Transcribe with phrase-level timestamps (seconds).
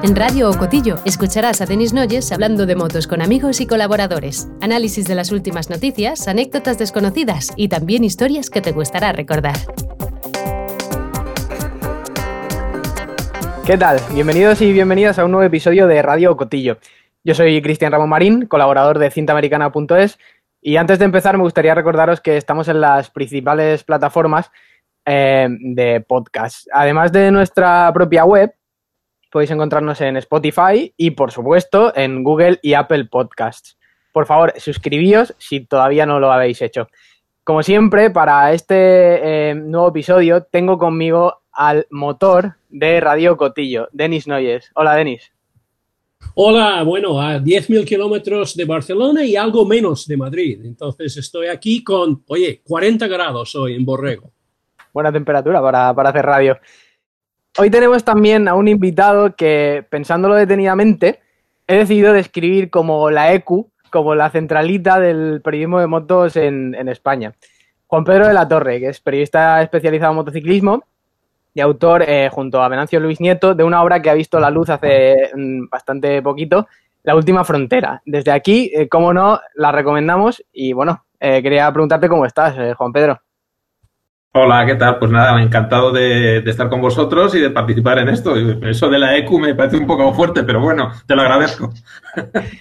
[0.00, 5.08] En Radio Ocotillo escucharás a Denis Noyes hablando de motos con amigos y colaboradores, análisis
[5.08, 9.56] de las últimas noticias, anécdotas desconocidas y también historias que te gustará recordar.
[13.66, 13.98] ¿Qué tal?
[14.14, 16.78] Bienvenidos y bienvenidas a un nuevo episodio de Radio Ocotillo.
[17.24, 20.16] Yo soy Cristian Ramón Marín, colaborador de cintamericana.es
[20.62, 24.52] y antes de empezar me gustaría recordaros que estamos en las principales plataformas
[25.04, 26.68] eh, de podcast.
[26.72, 28.54] Además de nuestra propia web,
[29.30, 33.78] podéis encontrarnos en Spotify y, por supuesto, en Google y Apple Podcasts.
[34.12, 36.88] Por favor, suscribíos si todavía no lo habéis hecho.
[37.44, 44.26] Como siempre, para este eh, nuevo episodio tengo conmigo al motor de Radio Cotillo, Denis
[44.26, 44.70] Noyes.
[44.74, 45.32] Hola, Denis.
[46.34, 50.60] Hola, bueno, a 10.000 kilómetros de Barcelona y algo menos de Madrid.
[50.64, 54.32] Entonces estoy aquí con, oye, 40 grados hoy en Borrego
[54.98, 56.58] buena temperatura para, hacer radio.
[57.60, 61.18] Hoy tenemos también a un invitado que, pensándolo detenidamente,
[61.66, 67.34] he decidido describir como la EQ, como la centralita del periodismo de motos en, España.
[67.88, 70.84] Juan Pedro de la Torre, que es periodista especializado en motociclismo
[71.52, 74.50] y autor, eh, junto a Venancio Luis Nieto, de una obra que ha visto la
[74.50, 76.68] luz hace mm, bastante poquito,
[77.02, 78.00] La Última Frontera.
[78.06, 82.92] Desde aquí, eh, como no, la recomendamos y bueno, eh, quería preguntarte cómo estás, Juan
[82.92, 83.20] Pedro.
[84.34, 84.98] Hola, ¿qué tal?
[84.98, 88.36] Pues nada, encantado de, estar con vosotros y de participar en esto.
[88.36, 91.72] Eso de la EQ me parece un poco fuerte, pero bueno, te lo agradezco.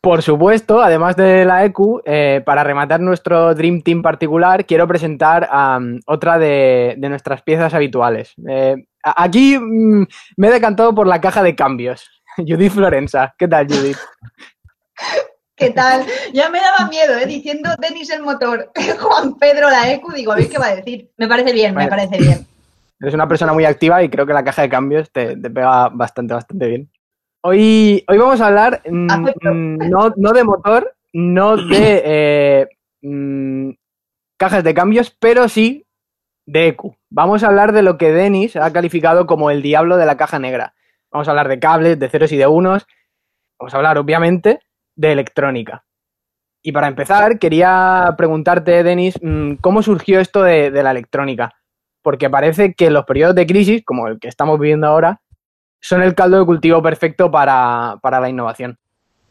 [0.00, 5.48] Por supuesto, además de la EQ, eh, para rematar nuestro Dream Team particular, quiero presentar
[5.50, 8.32] a otra de, nuestras piezas habituales.
[8.48, 12.08] Eh, aquí mm, me he decantado por la caja de cambios.
[12.36, 13.34] Judith Florenza.
[13.36, 13.98] ¿Qué tal, Judith?
[15.56, 16.04] ¿Qué tal?
[16.34, 17.24] Ya me daba miedo, ¿eh?
[17.24, 21.10] Diciendo Denis el motor, Juan Pedro la ECU, digo, a ver qué va a decir.
[21.16, 22.46] Me parece bien, me parece bien.
[23.00, 26.34] Eres una persona muy activa y creo que la caja de cambios te, pega bastante,
[26.34, 26.90] bastante bien.
[27.42, 29.78] Hoy, hoy vamos a hablar mm, mm,
[30.16, 32.68] no, de motor, no de eh,
[33.00, 33.70] mm,
[34.36, 35.86] cajas de cambios, pero sí
[36.44, 36.96] de EQ.
[37.08, 40.38] Vamos a hablar de lo que Denis ha calificado como el diablo de la caja
[40.38, 40.74] negra.
[41.10, 42.86] Vamos a hablar de cables, de ceros y de unos.
[43.58, 44.60] Vamos a hablar, obviamente,
[44.96, 45.84] de electrónica.
[46.62, 51.52] Y para empezar, quería preguntarte, Denis, mm, ¿cómo surgió esto de, la electrónica?
[52.02, 55.20] Porque parece que los periodos de crisis, como el que estamos viviendo ahora,
[55.80, 58.78] son el caldo de cultivo perfecto para, para la innovación.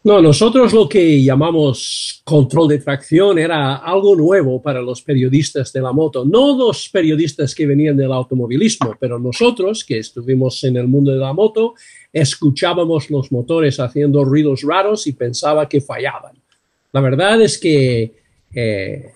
[0.05, 5.81] No, nosotros lo que llamamos control de tracción era algo nuevo para los periodistas de
[5.81, 6.23] la moto.
[6.23, 11.17] No los periodistas que venían del automovilismo, pero nosotros que estuvimos en el mundo de
[11.17, 11.73] la moto,
[12.13, 16.35] escuchábamos los motores haciendo ruidos raros y pensaba que fallaban.
[16.91, 18.13] La verdad es que
[18.53, 19.11] eh,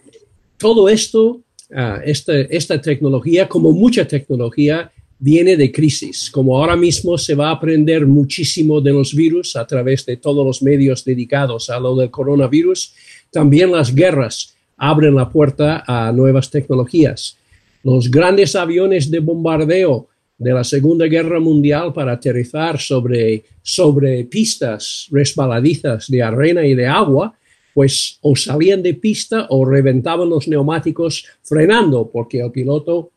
[0.57, 6.31] todo esto, ah, esta tecnología, como mucha tecnología, viene de crisis.
[6.31, 10.45] Como ahora mismo se va a aprender muchísimo de los virus a través de todos
[10.45, 12.93] los medios dedicados a lo del coronavirus,
[13.29, 17.37] también las guerras abren la puerta a nuevas tecnologías.
[17.83, 20.07] Los grandes aviones de bombardeo
[20.37, 26.87] de la Segunda Guerra Mundial para aterrizar sobre, sobre pistas resbaladizas de arena y de
[26.87, 27.35] agua,
[27.73, 33.11] pues o salían de pista o reventaban los neumáticos frenando, porque el piloto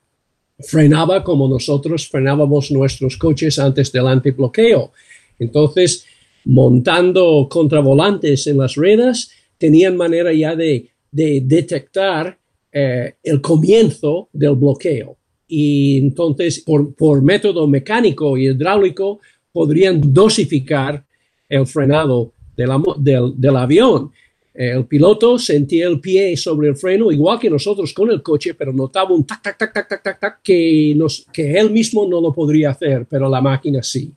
[0.66, 4.92] frenaba como nosotros frenábamos nuestros coches antes del antibloqueo.
[5.38, 6.04] Entonces,
[6.44, 12.38] montando contravolantes en las ruedas, tenían manera ya de, detectar
[12.72, 15.16] eh, el comienzo del bloqueo.
[15.46, 19.20] Y entonces, por, método mecánico y hidráulico,
[19.52, 21.04] podrían dosificar
[21.48, 24.10] el frenado del avión.
[24.54, 28.72] El piloto sentía el pie sobre el freno, igual que nosotros con el coche, pero
[28.72, 30.94] notaba un tac, tac, tac, tac, tac, tac, tac, que,
[31.36, 34.12] él mismo no lo podría hacer, pero la máquina sí.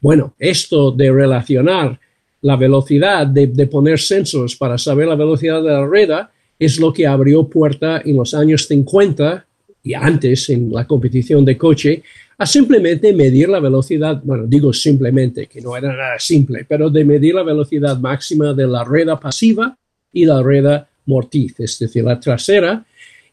[0.00, 2.00] Bueno, esto de relacionar
[2.40, 6.92] la velocidad, de, de poner sensores para saber la velocidad de la rueda, es lo
[6.92, 9.47] que abrió puerta en los años 50
[9.88, 12.02] y antes en la competición de coche
[12.36, 17.06] a simplemente medir la velocidad, bueno, digo simplemente, que no era nada simple, pero de
[17.06, 19.74] medir la velocidad máxima de la rueda pasiva
[20.12, 22.84] y la rueda mortiz, es decir, la trasera,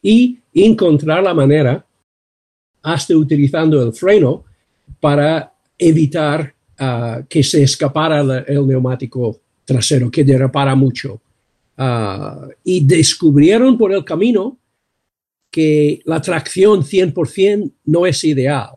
[0.02, 1.86] y encontrar la manera,
[2.84, 4.46] hasta utilizando el freno,
[5.02, 11.20] para evitar ah, que se escapara el, neumático trasero, que derrapara mucho.
[11.78, 14.58] Ah, y descubrieron por el camino
[15.56, 18.72] que la tracción 100% no es ideal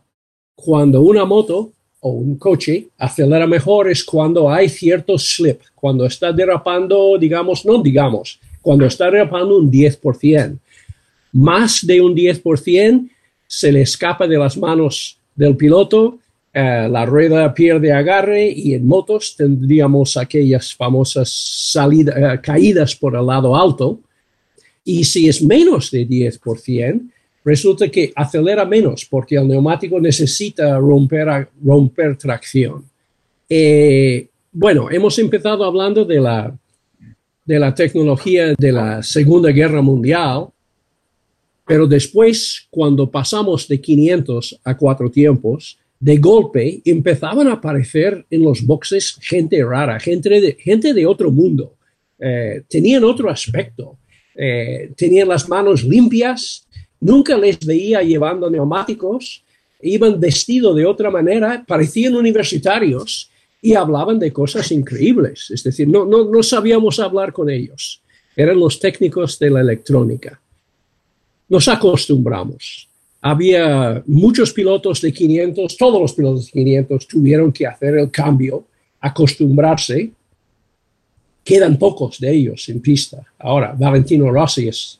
[0.55, 6.31] cuando una moto o un coche acelera mejor es cuando hay cierto slip, cuando está
[6.31, 10.57] derrapando, digamos, no digamos, cuando está derrapando un 10%.
[11.33, 13.09] Más de un 10%
[13.45, 16.17] se le escapa de las manos del piloto
[16.51, 23.25] eh, la rueda pierde agarre y en motos tendríamos aquellas famosas eh, caídas por el
[23.25, 23.99] lado alto.
[24.89, 27.11] Y si es menos de 10%,
[27.45, 32.85] resulta que acelera menos porque el neumático necesita romper, romper tracción.
[33.47, 36.57] Eh, bueno, hemos empezado hablando de la,
[37.45, 40.47] de la tecnología de la Segunda Guerra Mundial,
[41.67, 48.41] pero después, cuando pasamos de 500 a cuatro tiempos, de golpe empezaban a aparecer en
[48.41, 51.75] los boxes gente rara, gente de, gente de otro mundo.
[52.17, 53.98] Eh, tenían otro aspecto,
[54.41, 56.65] eh, tenían las manos limpias,
[57.01, 59.43] nunca les veía llevando neumáticos,
[59.81, 63.29] iban vestidos de otra manera, parecían universitarios
[63.61, 65.51] y hablaban de cosas increíbles.
[65.51, 68.01] Es decir, no, no, no sabíamos hablar con ellos.
[68.33, 70.39] Eran los técnicos de la electrónica.
[71.49, 72.87] Nos acostumbramos.
[73.21, 78.63] Había muchos pilotos de 500, todos los pilotos de 500 tuvieron que hacer el cambio,
[79.01, 80.11] acostumbrarse.
[81.49, 83.23] Quedan pocos de ellos en pista.
[83.39, 84.99] Ahora, Valentino Rossi es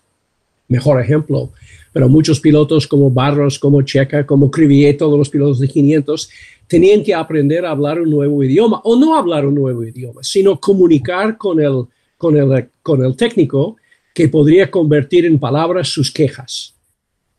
[0.68, 1.52] mejor ejemplo
[1.92, 6.30] pero muchos pilotos como Barros, como Checa, como Crivier, todos los pilotos de 500,
[6.68, 10.60] tenían que aprender a hablar un nuevo idioma, o no hablar un nuevo idioma, sino
[10.60, 11.86] comunicar con el,
[12.18, 13.78] con el, con el técnico
[14.14, 16.76] que podría convertir en palabras sus quejas.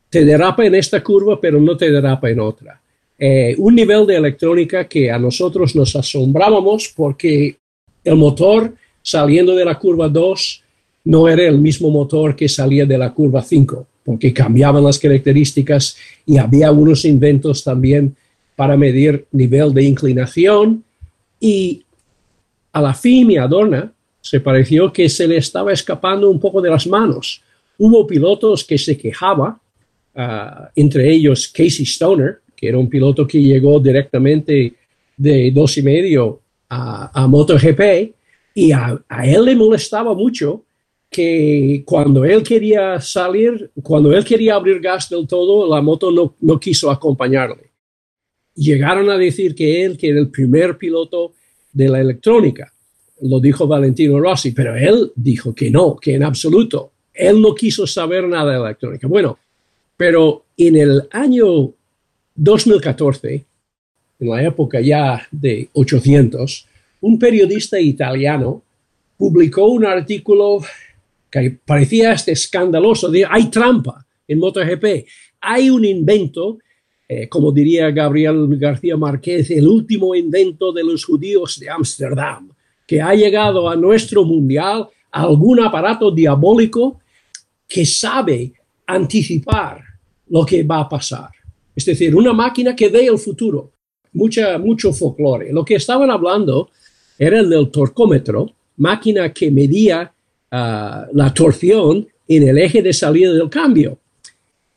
[0.09, 2.81] Te derrapa en esta curva, pero no te derrapa en otra.
[3.17, 7.57] Eh, un nivel de electrónica que a nosotros nos asombrábamos porque
[8.03, 10.63] el motor saliendo de la curva 2
[11.05, 15.97] no era el mismo motor que salía de la curva 5 porque cambiaban las características
[16.27, 18.17] y había unos inventos también
[18.57, 20.85] para medir nivel de inclinación
[21.39, 21.85] y
[22.73, 26.71] a la fin y Adorna se pareció que se le estaba escapando un poco de
[26.71, 27.43] las manos.
[27.79, 29.57] Hubo pilotos que se quejaban,
[30.15, 34.75] ah, entre ellos Casey Stoner, que era un piloto que llegó directamente
[35.17, 38.13] de dos y medio a, a MotoGP,
[38.55, 40.65] y a, él le molestaba mucho
[41.09, 46.37] que cuando él quería salir, cuando él quería abrir gas del todo, la moto no,
[46.41, 47.71] no quiso acompañarle.
[48.55, 51.33] Llegaron a decir que él, que era el primer piloto
[51.73, 52.73] de la electrónica,
[53.23, 57.87] lo dijo Valentino Rossi, pero él dijo que no, que en absoluto, él no quiso
[57.87, 59.07] saber nada de electrónica.
[59.07, 59.39] Bueno,
[59.97, 61.73] pero en el año
[62.35, 63.45] 2014,
[64.21, 66.67] en la época ya de 800,
[67.01, 68.63] un periodista italiano
[69.17, 70.63] publicó un artículo
[71.31, 75.07] que parecía este escandaloso, de hay trampa en MotoGP,
[75.41, 76.59] hay un invento,
[77.09, 82.51] eh, como diría Gabriel García Márquez, el último invento de los judíos de Ámsterdam,
[82.87, 87.01] que ha llegado a nuestro mundial algún aparato diabólico
[87.69, 88.53] que sabe
[88.87, 89.83] anticipar
[90.29, 91.31] lo que va a pasar.
[91.75, 93.73] Es decir, una máquina que ve el futuro.
[94.13, 95.53] Mucha, mucho folclore.
[95.53, 96.71] Lo que estaban hablando
[97.21, 100.11] era el del torcómetro, máquina que medía
[100.51, 103.99] la torsión en el eje de salida del cambio.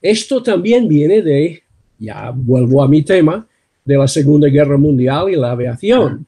[0.01, 1.63] Esto también viene de,
[1.97, 3.47] ya vuelvo a mi tema,
[3.85, 6.27] de la Segunda Guerra Mundial y la aviación,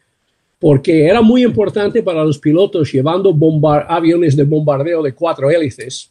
[0.57, 3.37] porque era muy importante para los pilotos llevando
[3.87, 6.09] aviones de bombardeo de cuatro hélices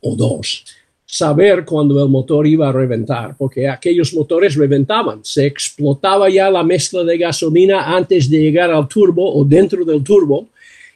[0.00, 0.66] o dos,
[1.10, 6.62] saber cuando el motor iba a reventar, porque aquellos motores reventaban, se explotaba ya la
[6.62, 10.48] mezcla de gasolina antes de llegar al turbo o dentro del turbo,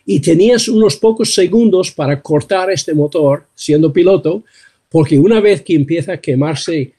[0.04, 4.42] y tenías unos pocos segundos para cortar este motor siendo piloto,
[4.90, 6.92] porque una vez que empieza a quemarse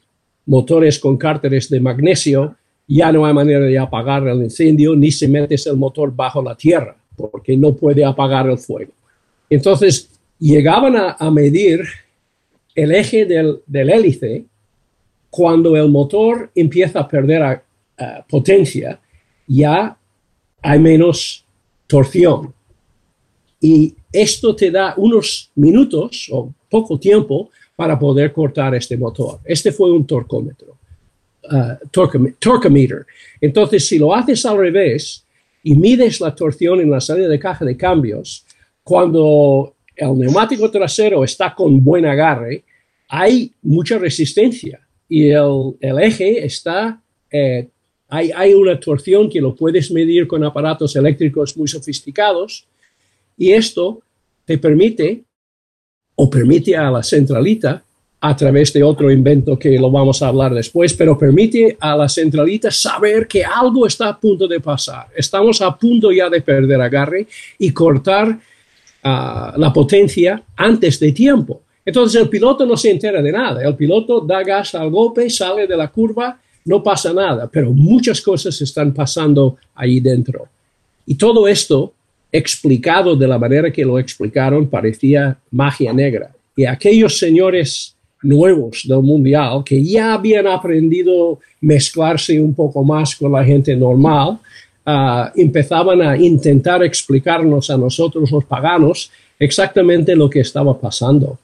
[0.48, 2.56] motores con cárteres de magnesio,
[2.88, 6.56] ya no hay manera de apagar el incendio ni se metes el motor bajo la
[6.56, 8.92] tierra, porque no puede apagar el fuego.
[9.50, 11.82] Entonces, llegaban a, medir
[12.76, 14.46] el eje del, hélice
[15.30, 17.62] cuando el motor empieza a perder
[18.28, 19.00] potencia,
[19.48, 19.98] ya
[20.62, 21.46] hay menos
[21.88, 22.54] torsión
[23.64, 29.40] y esto te da unos minutos o poco tiempo para poder cortar este motor.
[29.46, 30.78] Este fue un torcómetro,
[31.50, 33.06] uh, torquemeter.
[33.40, 35.26] Entonces, si lo haces al revés
[35.64, 38.46] y mides la torsión en la salida de caja de cambios,
[38.84, 42.64] cuando el neumático trasero está con buen agarre,
[43.08, 47.00] hay mucha resistencia y el, eje está,
[47.32, 47.68] eh,
[48.10, 52.66] hay, hay una torsión que lo puedes medir con aparatos eléctricos muy sofisticados
[53.38, 54.02] y esto
[54.46, 55.24] te permite
[56.16, 57.84] o permite a la centralita
[58.26, 62.08] a través de otro invento que lo vamos a hablar después, pero permite a la
[62.08, 65.08] centralita saber que algo está a punto de pasar.
[65.14, 67.28] Estamos a punto ya de perder agarre
[67.60, 68.40] y cortar
[69.04, 71.62] la potencia antes de tiempo.
[71.86, 73.62] Entonces el piloto no se entera de nada.
[73.62, 78.22] El piloto da gas al golpe, sale de la curva no pasa nada, pero muchas
[78.22, 80.48] cosas están pasando ahí dentro.
[81.06, 81.94] Y todo esto,
[82.32, 86.32] explicado de la manera que lo explicaron, parecía magia negra.
[86.56, 93.32] Y aquellos señores nuevos del mundial que ya habían aprendido mezclarse un poco más con
[93.34, 94.40] la gente normal,
[95.36, 101.40] empezaban a intentar explicarnos a nosotros los paganos exactamente lo que estaba pasando.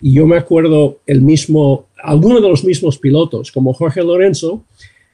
[0.00, 4.62] Y yo me acuerdo el mismo, alguno de los mismos pilotos, como Jorge Lorenzo,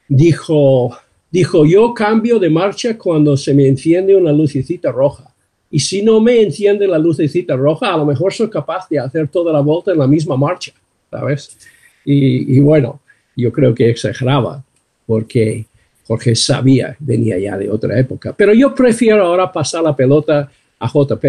[0.07, 0.95] dijo,
[1.31, 5.31] dijo, yo cambio de marcha cuando se me enciende una lucecita roja.
[5.71, 9.27] Y si no me enciende la lucecita roja, a lo mejor soy capaz de hacer
[9.27, 10.71] toda la vuelta en la misma marcha,
[11.09, 11.57] ¿sabes?
[12.05, 13.01] Y, y bueno,
[13.35, 14.63] yo creo que exageraba,
[15.07, 15.65] porque
[16.07, 18.33] Jorge sabía, venía ya de otra época.
[18.37, 21.25] Pero yo prefiero ahora pasar la pelota a JP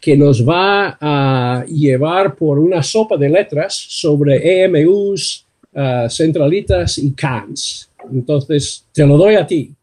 [0.00, 7.12] que nos va a llevar por una sopa de letras sobre EMUs, uh, centralitas y
[7.12, 7.90] CANs.
[8.10, 9.74] Entonces, te lo doy a ti.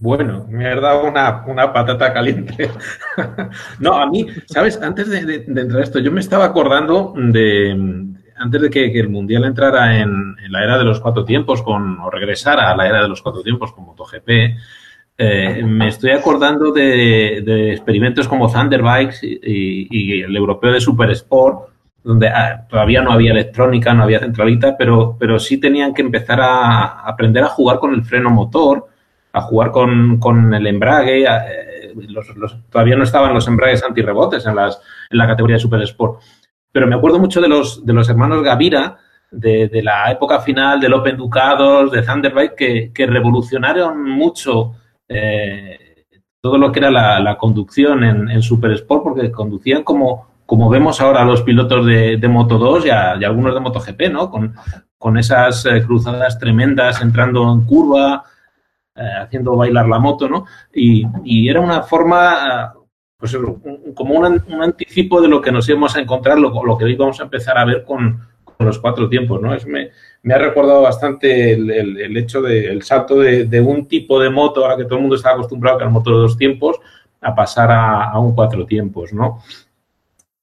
[0.00, 2.70] Bueno, me has dado una, una patata caliente.
[3.80, 4.80] no, a mí, ¿sabes?
[4.80, 9.08] Antes de, de, de, entrar esto, yo me estaba acordando de, antes de que, el
[9.08, 13.08] Mundial entrara en, la era de los cuatro tiempos, o regresara a la era de
[13.08, 14.28] los cuatro tiempos con MotoGP,
[15.16, 21.70] eh, me estoy acordando de, experimentos como Thunderbikes y, el europeo de Super Sport,
[22.02, 27.00] donde ah, todavía no había electrónica, no había centralita, pero, sí tenían que empezar a
[27.06, 28.88] aprender a jugar con el freno motor,
[29.32, 31.26] a jugar con, el embrague.
[31.28, 31.94] A, eh,
[32.68, 36.20] todavía no estaban los embragues antirrebotes en, las, en la categoría de Super Sport.
[36.74, 38.98] Pero me acuerdo mucho de los, de los hermanos Gavira,
[39.30, 44.72] de, la época final del Open Ducados, de Thunderbike, que, revolucionaron mucho
[45.08, 46.04] eh,
[46.40, 51.00] todo lo que era la, conducción en, en, Super Sport, porque conducían como, como vemos
[51.00, 54.28] ahora los pilotos de, Moto 2 y, y, algunos de MotoGP, ¿no?
[54.28, 54.56] Con,
[54.98, 58.24] con esas eh, cruzadas tremendas entrando en curva,
[58.96, 60.44] eh, haciendo bailar la moto, ¿no?
[60.72, 62.74] Y era una forma,
[63.18, 66.76] pues un, como un, un, anticipo de lo que nos íbamos a encontrar, lo, lo
[66.76, 69.54] que íbamos a empezar a ver con, con los cuatro tiempos, ¿no?
[69.54, 69.90] Es, me,
[70.22, 74.20] me ha recordado bastante el, el, el hecho del de, salto de, de, un tipo
[74.20, 76.36] de moto a la que todo el mundo está acostumbrado, que era motor de dos
[76.36, 76.76] tiempos,
[77.20, 79.42] a pasar a, a, un cuatro tiempos, ¿no?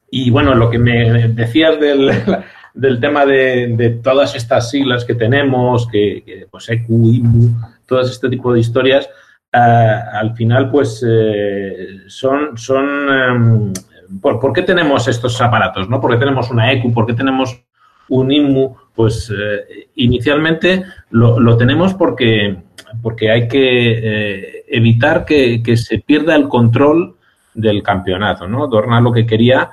[0.10, 2.12] Y bueno, lo que me decías del,
[2.74, 7.50] del tema de, de, todas estas siglas que tenemos, que, que pues EQ, IMU,
[7.86, 9.10] todo este tipo de historias,
[9.52, 13.74] al final pues eh, son, son
[14.22, 15.90] ¿por, ¿por, qué tenemos estos aparatos?
[15.90, 16.00] ¿no?
[16.00, 16.94] ¿Por qué tenemos una EQ?
[16.94, 17.62] ¿Por qué tenemos
[18.10, 18.76] un IMU?
[18.96, 22.58] Pues eh, inicialmente lo, lo, tenemos porque,
[23.02, 27.16] porque hay que eh, evitar que, que, se pierda el control
[27.54, 28.68] del campeonato, ¿no?
[28.68, 29.70] Dorna lo que quería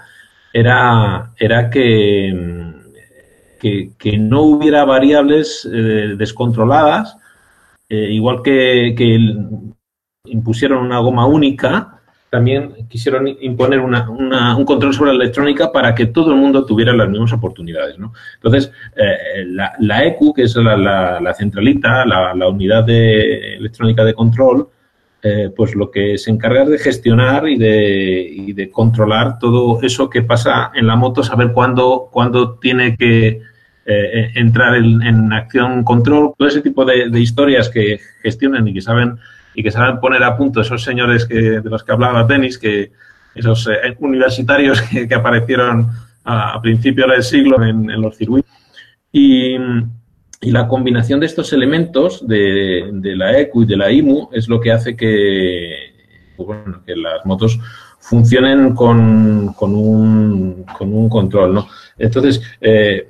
[0.52, 2.74] era, era que,
[3.60, 7.16] que, que no hubiera variables eh, descontroladas,
[7.88, 9.48] eh, igual que, el,
[10.26, 15.94] impusieron una goma única, también quisieron imponer una, una, un control sobre la electrónica para
[15.94, 17.98] que todo el mundo tuviera las mismas oportunidades.
[17.98, 18.12] ¿no?
[18.34, 24.68] Entonces, eh, la, la, EQ, que es la centralita, la, unidad de electrónica de control,
[25.20, 29.82] eh, pues lo que se encarga es de gestionar y de, y de, controlar todo
[29.82, 33.40] eso que pasa en la moto, saber cuándo, cuándo tiene que
[33.90, 39.18] eh, entrar en, acción control, todo ese tipo de, historias que gestionan y que saben
[39.54, 42.92] y que saben poner a punto esos señores que, de los que hablaba Denis, que
[43.34, 45.88] esos eh, universitarios que, aparecieron
[46.22, 48.52] a, a principios del siglo en, los circuitos.
[49.10, 49.56] Y,
[50.42, 54.70] la combinación de estos elementos de, la ECU y de la IMU es lo que
[54.70, 55.70] hace que,
[56.36, 57.58] pues bueno, que las motos
[57.98, 61.54] funcionen con, un, con un control.
[61.54, 61.68] ¿no?
[61.98, 63.08] Entonces, eh,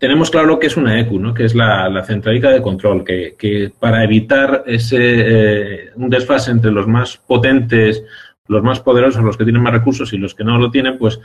[0.00, 1.34] tenemos claro que es una ECU, ¿no?
[1.34, 6.70] que es la, la centralita de control, que, para evitar ese eh, un desfase entre
[6.70, 8.02] los más potentes,
[8.48, 11.20] los más poderosos, los que tienen más recursos y los que no lo tienen, pues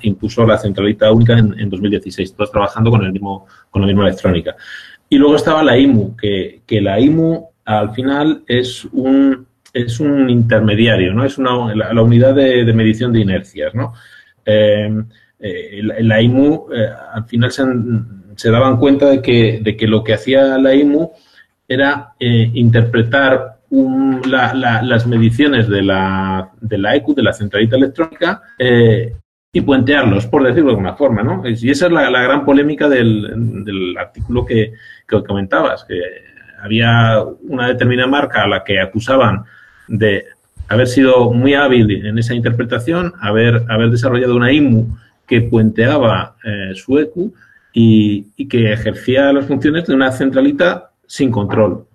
[0.00, 4.08] impuso la centralita única en, en 2016, todos trabajando con el mismo con la misma
[4.08, 4.56] electrónica.
[5.10, 11.12] Y luego estaba la IMU, que, la IMU al final es un es un intermediario,
[11.12, 11.26] ¿no?
[11.26, 13.92] Es una, la, unidad de, de, medición de inercias, ¿no?
[14.46, 14.90] Eh,
[15.40, 17.64] eh, la IMU eh, al final se,
[18.36, 21.12] se, daban cuenta de que, de que, lo que hacía la IMU
[21.66, 27.32] era eh, interpretar un, la, la, las mediciones de la, de la EQ, de la
[27.32, 29.14] centralita electrónica, eh,
[29.52, 31.42] y puentearlos, por decirlo de alguna forma, ¿no?
[31.44, 34.74] Y esa es la, la gran polémica del, del artículo que,
[35.08, 36.00] que, comentabas, que
[36.62, 39.44] había una determinada marca a la que acusaban
[39.88, 40.24] de
[40.68, 44.96] haber sido muy hábil en esa interpretación, haber, haber desarrollado una IMU
[45.30, 47.32] que puenteaba eh, su EQ
[47.72, 51.86] y, que ejercía las funciones de una centralita sin control.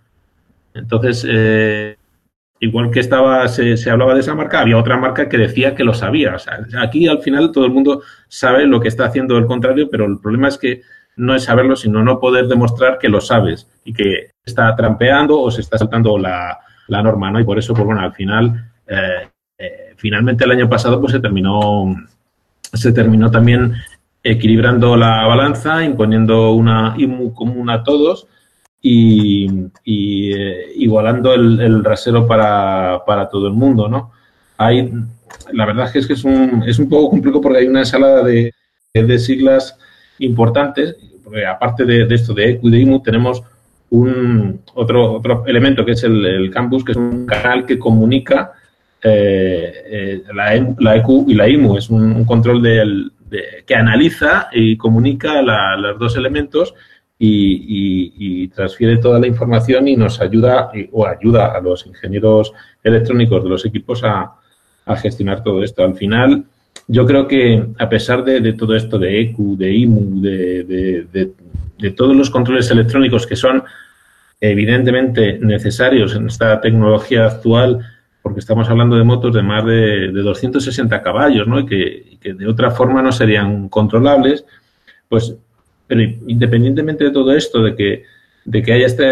[0.74, 1.98] Entonces, eh,
[2.62, 5.94] igual que estaba, se, hablaba de esa marca, había otra marca que decía que lo
[5.94, 6.38] sabía.
[6.80, 10.18] aquí al final todo el mundo sabe lo que está haciendo el contrario, pero el
[10.20, 10.84] problema es que
[11.18, 15.52] no es saberlo, sino no poder demostrar que lo sabes y que está trampeando o
[15.52, 17.42] se está saltando la, norma, ¿no?
[17.42, 19.28] Y por eso, pues bueno, al final, eh,
[19.58, 21.96] eh, finalmente el año pasado, pues se terminó,
[22.74, 23.74] se terminó también
[24.24, 28.28] equilibrando la balanza, imponiendo una IMU común a todos
[28.82, 29.48] y,
[29.86, 34.12] eh, igualando el, rasero para, todo el mundo, ¿no?
[34.58, 34.92] Hay,
[35.52, 38.54] la verdad es que es, un, es un poco complicado porque hay una ensalada de,
[38.94, 39.78] de siglas
[40.20, 43.44] importantes, porque aparte de, esto de ECU IMU, tenemos
[43.90, 48.54] un otro, otro elemento que es el, campus, que es un canal que comunica
[49.04, 50.76] eh, eh, la, e
[51.28, 51.78] y la IMU.
[51.78, 53.12] Es un, control del,
[53.66, 56.74] que analiza y comunica los dos elementos
[57.18, 63.50] y, transfiere toda la información y nos ayuda o ayuda a los ingenieros electrónicos de
[63.50, 64.36] los equipos a,
[64.98, 65.84] gestionar todo esto.
[65.84, 66.46] Al final,
[66.88, 71.32] yo creo que a pesar de, todo esto de ECU, de IMU, de,
[71.96, 73.64] todos los controles electrónicos que son
[74.40, 77.80] evidentemente necesarios en esta tecnología actual,
[78.26, 81.60] porque estamos hablando de motos de más de, 260 caballos, ¿no?
[81.60, 84.48] Y que, de otra forma no serían controlables,
[85.08, 85.36] pues,
[85.86, 88.04] pero independientemente de todo esto, de que,
[88.46, 89.04] de que haya esta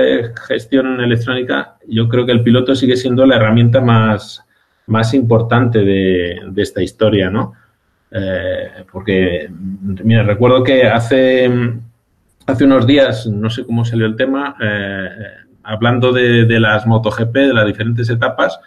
[0.47, 4.43] gestión electrónica, yo creo que el piloto sigue siendo la herramienta más,
[4.87, 7.53] más importante de, esta historia, ¿no?
[8.09, 9.47] Eh, porque,
[10.03, 11.51] mira, recuerdo que hace,
[12.47, 15.07] hace unos días, no sé cómo salió el tema, eh,
[15.61, 18.59] hablando de, de, las MotoGP, de las diferentes etapas,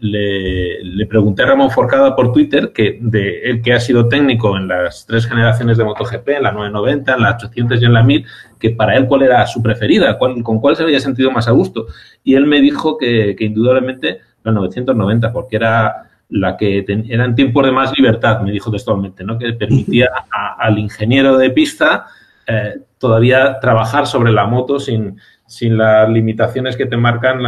[0.00, 4.68] le, pregunté a Ramón Forcada por Twitter, que de él que ha sido técnico en
[4.68, 8.26] las tres generaciones de MotoGP, en la 990, en la 800 y en la 1000,
[8.58, 11.52] que para él cuál era su preferida, cuál, con cuál se había sentido más a
[11.52, 11.86] gusto.
[12.22, 17.34] Y él me dijo que, que indudablemente la 990, porque era la que era en
[17.34, 19.38] tiempos de más libertad, me dijo textualmente, ¿no?
[19.38, 20.08] que permitía
[20.58, 22.06] al ingeniero de pista
[22.46, 27.42] eh, todavía trabajar sobre la moto sin, sin las limitaciones que te marcan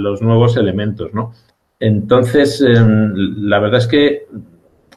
[0.00, 1.12] los nuevos elementos.
[1.12, 1.32] ¿no?
[1.80, 4.26] Entonces, em, la verdad es que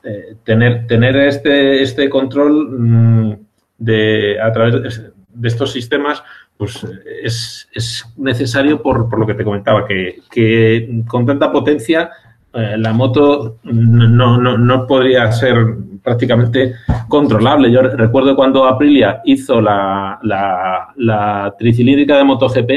[0.03, 3.37] eh, tener, tener este, este control mm,
[3.79, 5.01] de, a través
[5.33, 6.23] de estos sistemas
[6.55, 6.85] pues
[7.23, 12.11] es, es necesario por, por, lo que te comentaba, que, que con tanta potencia
[12.53, 15.55] eh, la moto no, no, no, podría ser
[16.03, 16.75] prácticamente
[17.07, 17.71] controlable.
[17.71, 22.71] Yo recuerdo cuando Aprilia hizo la, la, la tricilíndrica de MotoGP,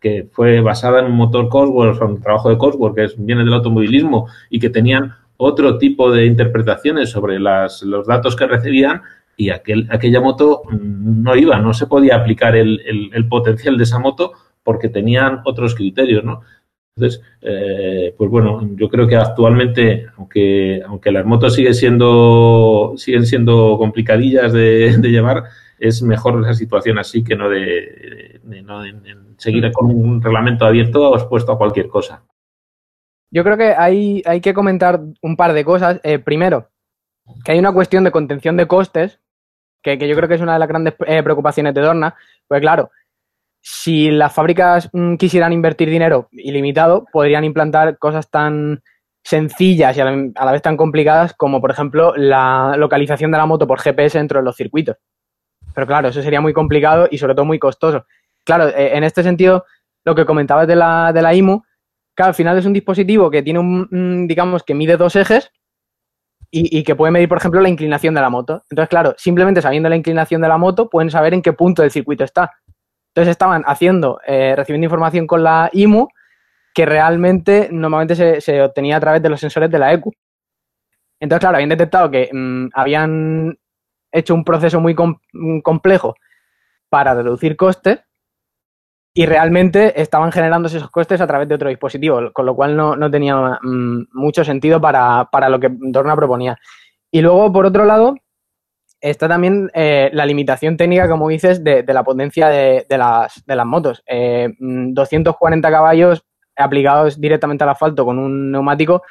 [0.00, 4.26] que fue basada en un motor Cosworth, un trabajo de Cosworth, que viene del automovilismo,
[4.50, 9.02] y que tenían otro tipo de interpretaciones sobre las, los datos que recibían,
[9.36, 12.80] y aquel, aquella moto no iba, no se podía aplicar el,
[13.12, 14.32] el, potencial de esa moto
[14.62, 16.42] porque tenían otros criterios, ¿no?
[16.96, 23.24] Entonces, eh, pues bueno, yo creo que actualmente, aunque, aunque las motos siguen siendo, siguen
[23.24, 25.44] siendo complicadillas de, llevar,
[25.78, 28.82] es mejor esa situación así que no de, no
[29.38, 32.22] seguir con un reglamento abierto expuesto a cualquier cosa.
[33.30, 35.98] Yo creo que hay, hay que comentar un par de cosas.
[36.04, 36.68] Eh, primero,
[37.44, 39.18] que hay una cuestión de contención de costes,
[39.82, 42.14] que, yo creo que es una de las grandes eh, preocupaciones de Dorna,
[42.46, 42.90] pues claro,
[43.62, 48.82] si las fábricas mm, quisieran invertir dinero ilimitado, podrían implantar cosas tan
[49.24, 53.68] sencillas y a la, vez tan complicadas como, por ejemplo, la localización de la moto
[53.68, 54.96] por GPS dentro de los circuitos.
[55.74, 58.04] Pero claro, eso sería muy complicado y sobre todo muy costoso.
[58.44, 59.64] Claro, eh, en este sentido,
[60.04, 61.62] lo que comentabas de la, de la IMU,
[62.14, 65.52] claro, al final es un dispositivo que tiene un, digamos, que mide dos ejes
[66.54, 68.62] y, que puede medir, por ejemplo, la inclinación de la moto.
[68.68, 71.90] Entonces, claro, simplemente sabiendo la inclinación de la moto, pueden saber en qué punto del
[71.90, 72.50] circuito está.
[73.12, 76.08] Entonces estaban haciendo, eh, recibiendo información con la IMU
[76.74, 80.12] que realmente normalmente se, obtenía a través de los sensores de la ECU.
[81.20, 83.58] Entonces, claro, habían detectado que mm, habían
[84.10, 84.94] hecho un proceso muy
[85.62, 86.14] complejo
[86.88, 88.00] para reducir costes
[89.14, 93.10] y realmente estaban generando esos costes a través de otro dispositivo, con lo cual no,
[93.10, 96.58] tenía mm, mucho sentido para, lo que Dorna proponía.
[97.10, 98.14] Y luego, por otro lado,
[99.02, 104.02] está también eh, la limitación técnica, como dices, de, la potencia de, las, motos.
[104.06, 106.24] 240 eh, mm, caballos
[106.56, 109.02] aplicados directamente al asfalto con un neumático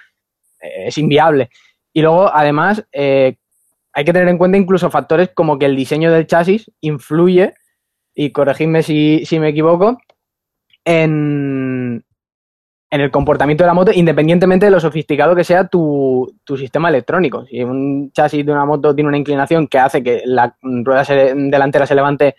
[0.61, 1.49] eh, es inviable.
[1.91, 6.25] Y luego, además, hay que tener en cuenta incluso factores como que el diseño del
[6.25, 7.53] chasis influye
[8.15, 9.97] y corregidme si, me equivoco,
[10.85, 12.05] en,
[12.91, 17.45] en el comportamiento de la moto, independientemente de lo sofisticado que sea tu, sistema electrónico.
[17.45, 21.85] Si un chasis de una moto tiene una inclinación que hace que la rueda delantera
[21.85, 22.35] se levante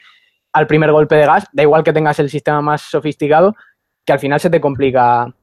[0.53, 3.57] al primer golpe de gas, da igual que tengas el sistema más sofisticado,
[4.05, 5.35] que al final se te complica,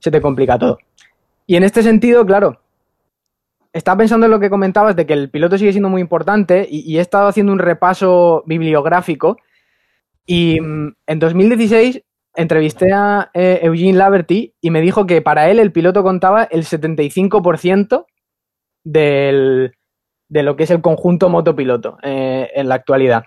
[0.00, 0.78] se te complica todo.
[1.46, 2.60] Y en este sentido, claro,
[3.72, 6.98] estaba pensando en lo que comentabas de que el piloto sigue siendo muy importante y,
[6.98, 9.36] he estado haciendo un repaso bibliográfico
[10.26, 12.02] y mm, en 2016
[12.34, 16.64] entrevisté a eh, Eugene Laverty y me dijo que para él el piloto contaba el
[16.64, 18.06] 75%
[18.84, 19.74] del,
[20.28, 23.24] de lo que es el conjunto motopiloto eh, en la actualidad.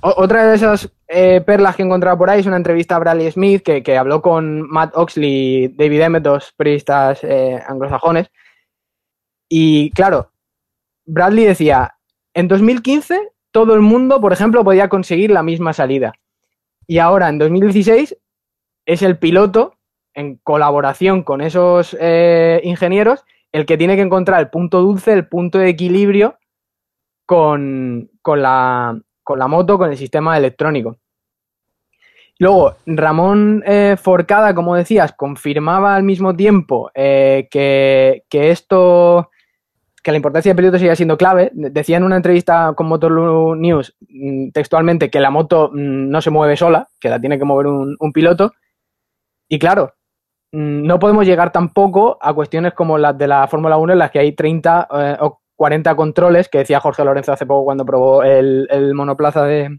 [0.00, 3.30] otra de esas eh, perlas que he encontrado por ahí es una entrevista a Bradley
[3.30, 7.22] Smith que, habló con Matt Oxley y David Emmett, dos periodistas
[7.66, 8.30] anglosajones.
[9.48, 10.32] Y claro,
[11.06, 11.96] Bradley decía,
[12.34, 16.12] en 2015 todo el mundo, por ejemplo, podía conseguir la misma salida.
[16.90, 18.16] Y ahora, en 2016,
[18.84, 19.76] es el piloto,
[20.12, 25.28] en colaboración con esos eh, ingenieros, el que tiene que encontrar el punto dulce, el
[25.28, 26.36] punto de equilibrio
[27.26, 29.00] con, la,
[29.46, 30.98] moto, con el sistema electrónico.
[32.40, 39.30] Luego, Ramón eh, Forcada, como decías, confirmaba al mismo tiempo eh, que, que, esto
[40.02, 41.50] que la importancia del piloto sigue siendo clave.
[41.52, 46.30] Decía en una entrevista con Motor News mm, textualmente que la moto mm, no se
[46.30, 48.52] mueve sola, que la tiene que mover un, piloto.
[49.48, 49.94] Y claro,
[50.52, 54.10] mm, no podemos llegar tampoco a cuestiones como las de la Fórmula 1 en las
[54.10, 58.22] que hay 30 eh, o 40 controles, que decía Jorge Lorenzo hace poco cuando probó
[58.22, 59.78] el, monoplaza de,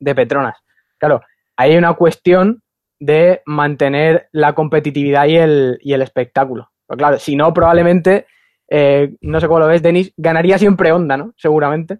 [0.00, 0.58] Petronas.
[0.98, 1.22] Claro,
[1.56, 2.62] hay una cuestión
[2.98, 6.72] de mantener la competitividad y el, espectáculo.
[6.88, 8.26] Claro, si no, probablemente
[8.68, 11.34] eh, no sé cómo lo ves, Denis, ganaría siempre Honda, ¿no?
[11.36, 11.98] Seguramente.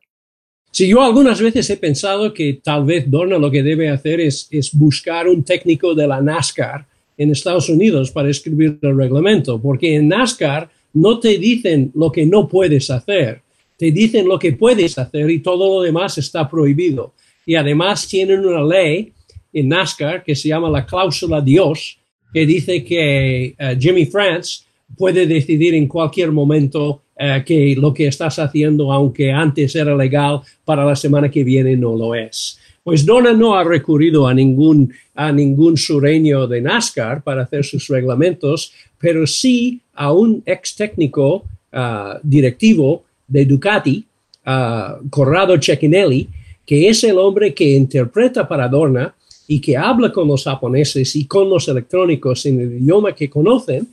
[0.71, 4.47] Sí, yo algunas veces he pensado que tal vez Dorna lo que debe hacer es,
[4.51, 6.85] es buscar un técnico de la NASCAR
[7.17, 12.27] en Estados Unidos para escribir el reglamento, porque en NASCAR no te dicen lo que
[12.27, 13.41] no puedes hacer,
[13.79, 17.15] te dicen lo que puedes hacer y todo lo demás está prohibido.
[17.47, 19.13] Y además tienen una ley
[19.53, 21.99] en NASCAR que se llama la cláusula Dios,
[22.33, 24.66] que dice que eh, Jimmy France
[24.97, 30.41] puede decidir en cualquier momento eh, que lo que estás haciendo, aunque antes era legal,
[30.65, 32.59] para la semana que viene no lo es.
[32.85, 37.89] Pues Donna no ha recurrido a ningún, a ningún sureño de NASCAR para hacer sus
[37.89, 44.05] reglamentos, pero sí a un ex técnico ah, directivo de Ducati,
[44.47, 46.29] uh, Corrado Cecchinelli,
[46.65, 49.15] que es el hombre que interpreta para Dorna
[49.49, 53.89] y que habla con los japoneses y con los electrónicos en el idioma que conocen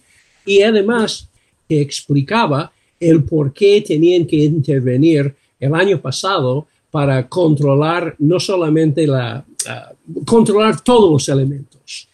[0.45, 1.29] y además
[1.67, 9.43] explicaba el por qué tenían que intervenir el año pasado para controlar no solamente la,
[9.67, 12.07] uh, controlar todos los elementos.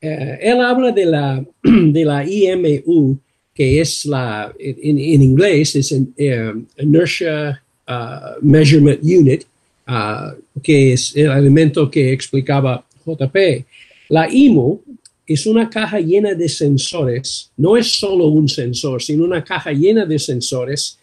[0.00, 3.18] Uh, él habla de la, de la IMU,
[3.54, 6.06] que es la, en, en inglés, es uh,
[6.78, 7.62] Inertia
[8.40, 9.44] Measurement Unit,
[10.62, 13.66] que es el elemento que explicaba JP.
[14.08, 14.80] La IMU
[15.26, 20.04] es una caja llena de sensores, no es solo un sensor, sino una caja llena
[20.04, 20.98] de sensores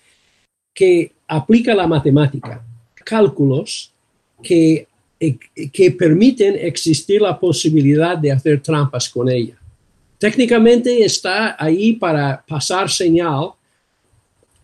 [0.73, 2.63] que aplica la matemática,
[3.05, 3.91] cálculos
[4.43, 4.87] que,
[5.19, 5.37] eh,
[5.71, 9.55] que permiten existir la posibilidad de hacer trampas con ella.
[10.17, 13.51] Técnicamente está ahí para pasar señal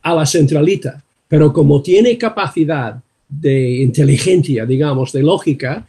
[0.02, 5.88] a la centralita, pero como tiene capacidad de inteligencia, digamos, de lógica,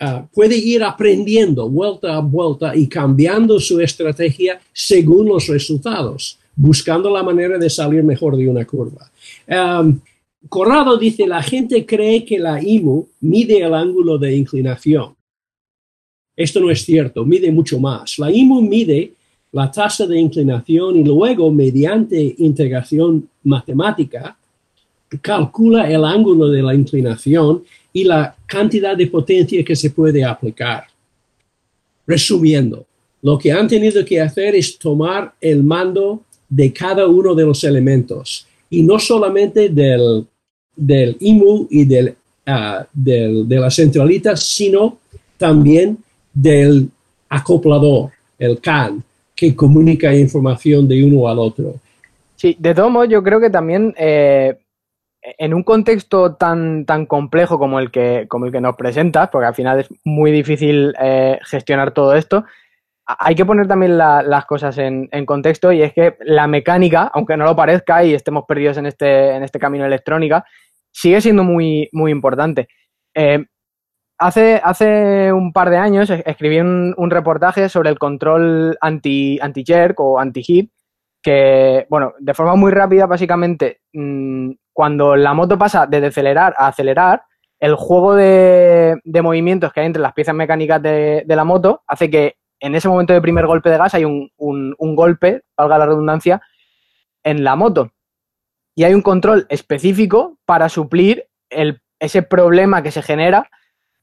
[0.00, 7.10] Ah, puede ir aprendiendo vuelta a vuelta y cambiando su estrategia según los resultados, buscando
[7.10, 9.10] la manera de salir mejor de una curva.
[10.48, 15.14] Corrado dice, la gente cree que la IMU mide el ángulo de inclinación.
[16.36, 18.18] Esto no es cierto, mide mucho más.
[18.20, 19.14] La IMU mide
[19.50, 24.38] la tasa de inclinación y luego, mediante integración matemática,
[25.20, 27.64] calcula el ángulo de la inclinación
[27.98, 30.84] y la cantidad de potencia que se puede aplicar.
[32.06, 32.86] Resumiendo,
[33.22, 37.64] lo que han tenido que hacer es tomar el mando de cada uno de los
[37.64, 40.26] elementos y no solamente del,
[40.76, 42.14] del IMU y del,
[42.46, 44.98] ah, del, de la centralita, sino
[45.36, 45.98] también
[46.32, 46.88] del
[47.28, 49.02] acoplador, el CAN,
[49.34, 51.74] que comunica información de uno al otro.
[52.36, 54.56] Sí, de todos modos, yo creo que también eh,
[55.36, 59.46] en un contexto tan, tan complejo como el, que, como el que nos presentas, porque
[59.46, 62.44] al final es muy difícil eh, gestionar todo esto,
[63.08, 67.46] hay que poner también las cosas en, contexto y es que la mecánica, aunque no
[67.46, 70.44] lo parezca y estemos perdidos en este, en este camino electrónica,
[70.92, 72.68] sigue siendo muy, muy importante.
[73.14, 73.46] Eh,
[74.18, 80.20] hace, hace un par de años escribí un, reportaje sobre el control anti, anti-jerk o
[80.20, 80.70] anti-hit,
[81.22, 86.68] que, bueno, de forma muy rápida, básicamente, mm, cuando la moto pasa de decelerar a
[86.68, 87.24] acelerar,
[87.58, 92.36] el juego de, movimientos que hay entre las piezas mecánicas de, la moto hace que
[92.60, 94.30] en ese momento de primer golpe de gas hay un,
[94.78, 96.40] golpe, valga la redundancia,
[97.24, 97.90] en la moto.
[98.76, 101.26] Y hay un control específico para suplir
[101.98, 103.50] ese problema que se genera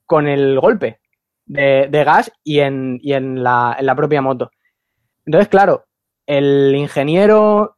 [0.05, 0.99] con el golpe
[1.45, 4.51] de, gas y, en, la, en, la, propia moto.
[5.25, 5.85] Entonces, claro,
[6.27, 7.77] el ingeniero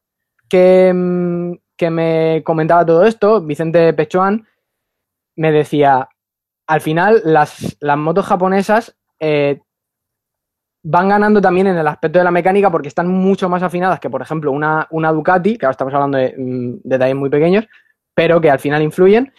[0.49, 4.47] que, me comentaba todo esto, Vicente Pechoan,
[5.35, 6.09] me decía,
[6.67, 9.61] al final las, motos japonesas eh,
[10.83, 14.09] van ganando también en el aspecto de la mecánica porque están mucho más afinadas que,
[14.09, 17.67] por ejemplo, una, una Ducati, que ahora estamos hablando de mm, detalles muy pequeños,
[18.13, 19.31] pero que al final influyen.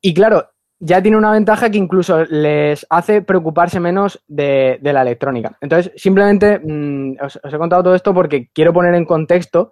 [0.00, 5.56] Y claro, ya tiene una ventaja que incluso les hace preocuparse menos de, la electrónica.
[5.60, 9.70] Entonces, simplemente mm, os, he contado todo esto porque quiero poner en contexto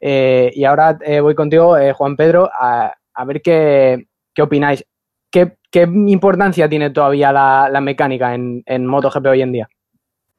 [0.00, 2.94] eh, y ahora eh, voy contigo, eh, Juan Pedro, a,
[3.26, 4.06] ver qué,
[4.40, 4.84] opináis.
[5.30, 9.68] ¿Qué, importancia tiene todavía la, mecánica en, en MotoGP hoy en día?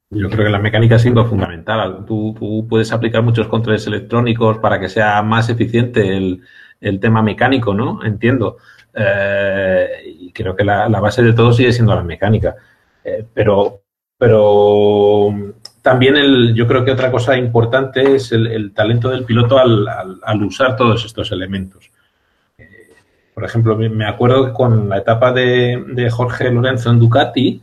[0.09, 2.03] Yo creo que la mecánica es sido fundamental.
[2.05, 6.41] Tú, puedes aplicar muchos controles electrónicos para que sea más eficiente el,
[6.81, 8.03] el tema mecánico, ¿no?
[8.03, 8.57] Entiendo.
[10.05, 12.55] Y creo que la, base de todo sigue siendo la mecánica.
[13.33, 13.83] Pero,
[14.17, 19.87] pero también el, yo creo que otra cosa importante es el, talento del piloto al,
[20.23, 21.91] al, usar todos estos elementos.
[22.57, 22.93] Eh,
[23.33, 27.61] por ejemplo, me acuerdo con la etapa de, Jorge Lorenzo en Ducati,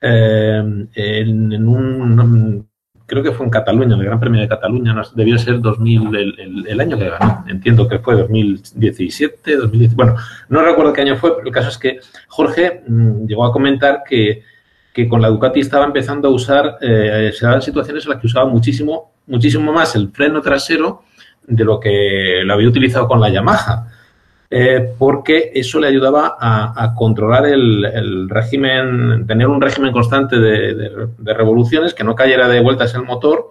[0.00, 2.68] en, en, un
[3.06, 6.66] creo que fue en Cataluña, en el Gran Premio de Cataluña, debió ser 2000, el,
[6.66, 10.16] el, año que ganó, entiendo que fue 2017, 2010, bueno,
[10.48, 14.02] no recuerdo qué año fue, pero el caso es que Jorge mm, llegó a comentar
[14.08, 14.42] que,
[14.94, 18.28] que, con la Ducati estaba empezando a usar, eh, se daban situaciones en las que
[18.28, 21.02] usaba muchísimo, muchísimo más el freno trasero
[21.46, 23.88] de lo que lo había utilizado con la Yamaha.
[24.50, 31.92] Eh, porque eso le ayudaba a, controlar el, régimen, tener un régimen constante de, revoluciones,
[31.92, 33.50] que no cayera de vueltas el motor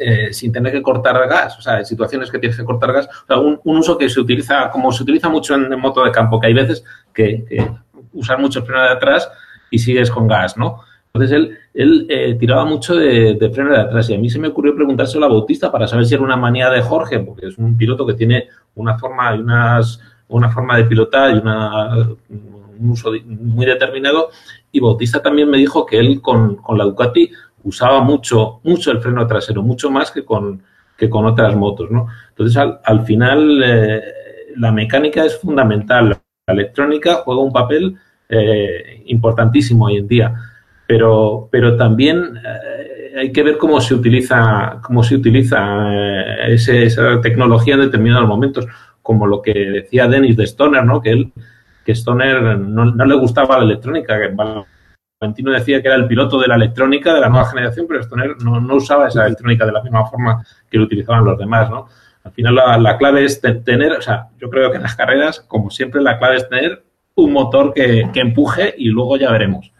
[0.00, 3.08] eh, sin tener que cortar gas, o sea, en situaciones que tienes que cortar gas,
[3.28, 6.54] un, uso que se utiliza, como se utiliza mucho en, moto de campo, que hay
[6.54, 7.70] veces que, que
[8.14, 9.30] usar mucho el freno de atrás
[9.72, 10.82] y sigues con gas, ¿no?
[11.14, 14.48] Entonces él, él eh, tiraba mucho de, freno de atrás y a mí se me
[14.48, 17.76] ocurrió preguntárselo a Bautista para saber si era una manía de Jorge, porque es un
[17.76, 21.96] piloto que tiene una forma, unas, una forma de pilotar y una,
[22.78, 24.30] un uso muy determinado.
[24.70, 27.30] Y Bautista también me dijo que él con, la Ducati
[27.64, 30.62] usaba mucho, mucho el freno trasero, mucho más que con,
[30.96, 32.06] que con otras motos, ¿no?
[32.30, 34.02] Entonces, al, final, eh,
[34.56, 36.18] la mecánica es fundamental.
[36.46, 37.98] La electrónica juega un papel
[38.32, 40.34] eh, importantísimo hoy en día
[40.92, 45.58] pero, pero también eh, hay que ver cómo se utiliza, cómo se utiliza
[45.90, 48.66] eh, esa tecnología en determinados momentos,
[49.00, 51.00] como lo que decía Dennis de Stoner, ¿no?
[51.00, 51.32] que él,
[51.82, 54.34] que Stoner no, le gustaba la electrónica, que
[55.18, 58.36] Valentino decía que era el piloto de la electrónica de la nueva generación, pero Stoner
[58.42, 61.88] no, no usaba esa electrónica de la misma forma que lo utilizaban los demás, ¿no?
[62.22, 65.70] Al final la, clave es tener, o sea, yo creo que en las carreras, como
[65.70, 69.72] siempre, la clave es tener un motor que, que empuje y luego ya veremos.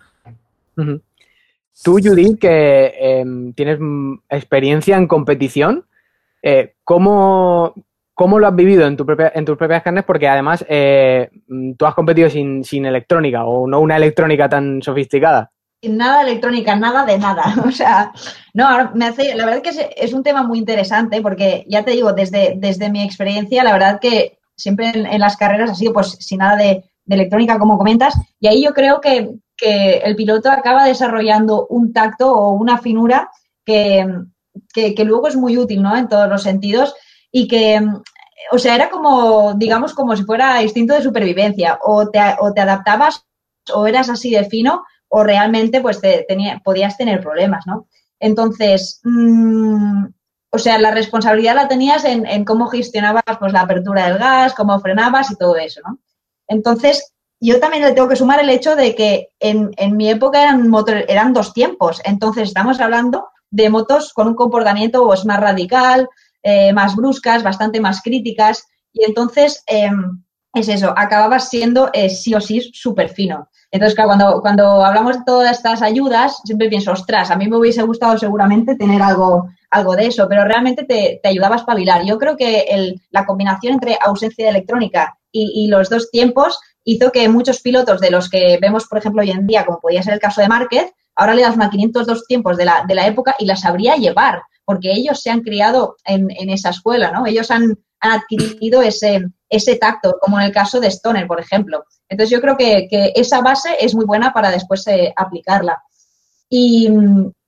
[1.83, 3.79] Tú, Judith, que em, tienes
[4.29, 5.85] experiencia en competición,
[6.43, 7.75] eh, ¿cómo,
[8.17, 10.05] lo has vivido en, tu propia, en tus propias carnes?
[10.05, 11.31] Porque además eh,
[11.77, 15.51] tú has competido sin, electrónica o no una electrónica tan sofisticada.
[15.81, 17.43] Sin nada electrónica, nada de nada.
[17.67, 18.13] O sea,
[18.55, 22.13] no, me hace, la verdad que es, un tema muy interesante porque ya te digo,
[22.13, 26.39] desde, desde mi experiencia, la verdad que siempre en, las carreras ha sido pues sin
[26.39, 30.85] nada de, de electrónica, como comentas, y ahí yo creo que, que el piloto acaba
[30.85, 33.31] desarrollando un tacto o una finura
[33.65, 34.07] que,
[35.05, 35.97] luego es muy útil, ¿no?
[35.97, 36.95] En todos los sentidos
[37.31, 37.81] y que,
[38.51, 41.79] o sea, era como, digamos, como si fuera instinto de supervivencia.
[41.85, 43.25] O te, o te adaptabas
[43.73, 46.27] o eras así de fino o realmente pues te,
[46.65, 47.87] podías tener problemas, ¿no?
[48.19, 50.07] Entonces, mm,
[50.51, 54.55] o sea, la responsabilidad la tenías en, en, cómo gestionabas pues la apertura del gas,
[54.55, 55.99] cómo frenabas y todo eso, ¿no?
[56.53, 60.71] Entonces, yo también le tengo que sumar el hecho de que en, mi época eran,
[61.09, 66.09] eran dos tiempos, entonces estamos hablando de motos con un comportamiento pues, más radical,
[66.43, 70.23] eh, más bruscas, bastante más críticas, y entonces em,
[70.55, 73.49] es eso, acababas siendo eh, sí o sí súper fino.
[73.73, 77.83] Entonces, cuando, cuando hablamos de todas estas ayudas, siempre pienso, ostras, a mí me hubiese
[77.83, 82.05] gustado seguramente tener algo, algo de eso, pero realmente te, te ayudaba a espabilar.
[82.05, 87.11] Yo creo que el, la combinación entre ausencia de electrónica y, los dos tiempos hizo
[87.11, 90.15] que muchos pilotos de los que vemos, por ejemplo, hoy en día, como podía ser
[90.15, 93.35] el caso de Márquez, ahora le das una 502 tiempos de la, de la época
[93.39, 97.27] y la sabría llevar, porque ellos se han criado en, esa escuela, ¿no?
[97.27, 97.79] Ellos han,
[98.11, 101.85] adquirido ese, ese tacto, como en el caso de Stoner, por ejemplo.
[102.09, 105.83] Entonces yo creo que, esa base es muy buena para después eh, aplicarla.
[106.49, 106.89] Y,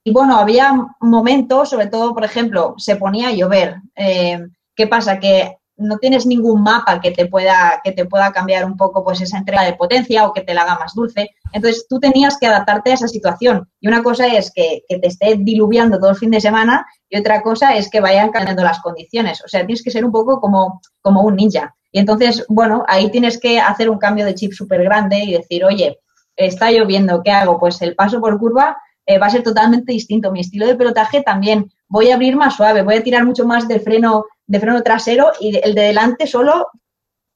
[0.06, 3.76] bueno, había momentos, sobre todo, por ejemplo, se ponía a llover.
[3.96, 4.38] Eh,
[4.74, 5.18] ¿Qué pasa?
[5.18, 9.20] Que no tienes ningún mapa que te pueda, que te pueda cambiar un poco pues
[9.20, 11.30] esa entrega de potencia o que te la haga más dulce.
[11.52, 13.68] Entonces tú tenías que adaptarte a esa situación.
[13.80, 17.42] Y una cosa es que, te esté diluviando todo el fin de semana y otra
[17.42, 19.42] cosa es que vayan cambiando las condiciones.
[19.44, 21.74] O sea, tienes que ser un poco como, como un ninja.
[21.92, 25.64] Y entonces, bueno, ahí tienes que hacer un cambio de chip súper grande y decir,
[25.64, 26.00] oye,
[26.36, 27.58] está lloviendo, ¿qué hago?
[27.58, 30.32] Pues el paso por curva eh, va a ser totalmente distinto.
[30.32, 31.70] Mi estilo de pilotaje también.
[31.88, 35.32] Voy a abrir más suave, voy a tirar mucho más del freno de freno trasero
[35.40, 36.68] y el de delante solo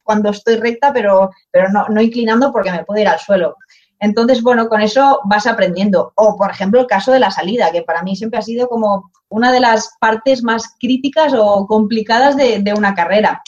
[0.03, 3.57] cuando estoy recta, pero, pero no, no inclinando porque me puedo ir al suelo.
[4.01, 6.13] Entonces, bueno, con eso vas aprendiendo.
[6.15, 9.11] O, por ejemplo, el caso de la salida, que para mí siempre ha sido como
[9.29, 13.43] una de las partes más críticas o complicadas de, de una carrera.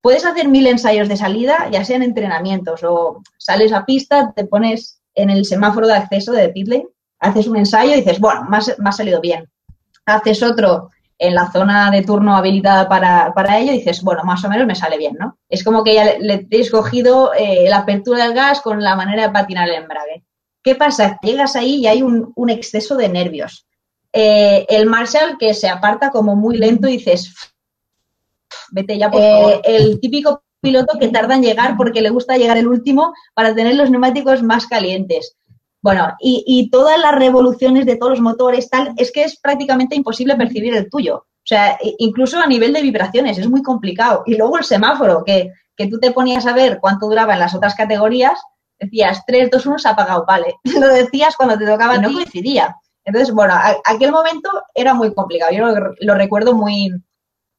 [0.00, 5.00] Puedes hacer mil ensayos de salida, ya sean entrenamientos o sales a pista, te pones
[5.14, 6.88] en el semáforo de acceso de pit lane,
[7.20, 9.48] haces un ensayo y dices, bueno, me ha salido bien.
[10.06, 10.90] Haces otro
[11.22, 14.98] en la zona de turno habilitada para, ello, dices, bueno, más o menos me sale
[14.98, 15.38] bien, ¿no?
[15.48, 19.22] Es como que ya le, he escogido eh, la apertura del gas con la manera
[19.22, 20.24] de patinar el embrague.
[20.64, 21.20] ¿Qué pasa?
[21.22, 23.68] Llegas ahí y hay un, exceso de nervios.
[24.12, 27.32] Eh, el Marshall que se aparta como muy lento y dices,
[28.72, 29.52] vete ya, por favor.
[29.52, 33.54] Eh, el típico piloto que tarda en llegar porque le gusta llegar el último para
[33.54, 35.36] tener los neumáticos más calientes.
[35.82, 40.36] Bueno, y, todas las revoluciones de todos los motores, tal, es que es prácticamente imposible
[40.36, 41.16] percibir el tuyo.
[41.16, 44.22] O sea, incluso a nivel de vibraciones, es muy complicado.
[44.26, 47.54] Y luego el semáforo, que, que tú te ponías a ver cuánto duraba en las
[47.54, 48.40] otras categorías,
[48.78, 50.54] decías 3, 2, 1, se ha apagado, vale.
[50.80, 52.76] Lo decías cuando te tocaba y no coincidía.
[53.04, 55.50] Entonces, bueno, aquel momento era muy complicado.
[55.52, 55.66] Yo
[56.00, 56.92] lo, recuerdo muy,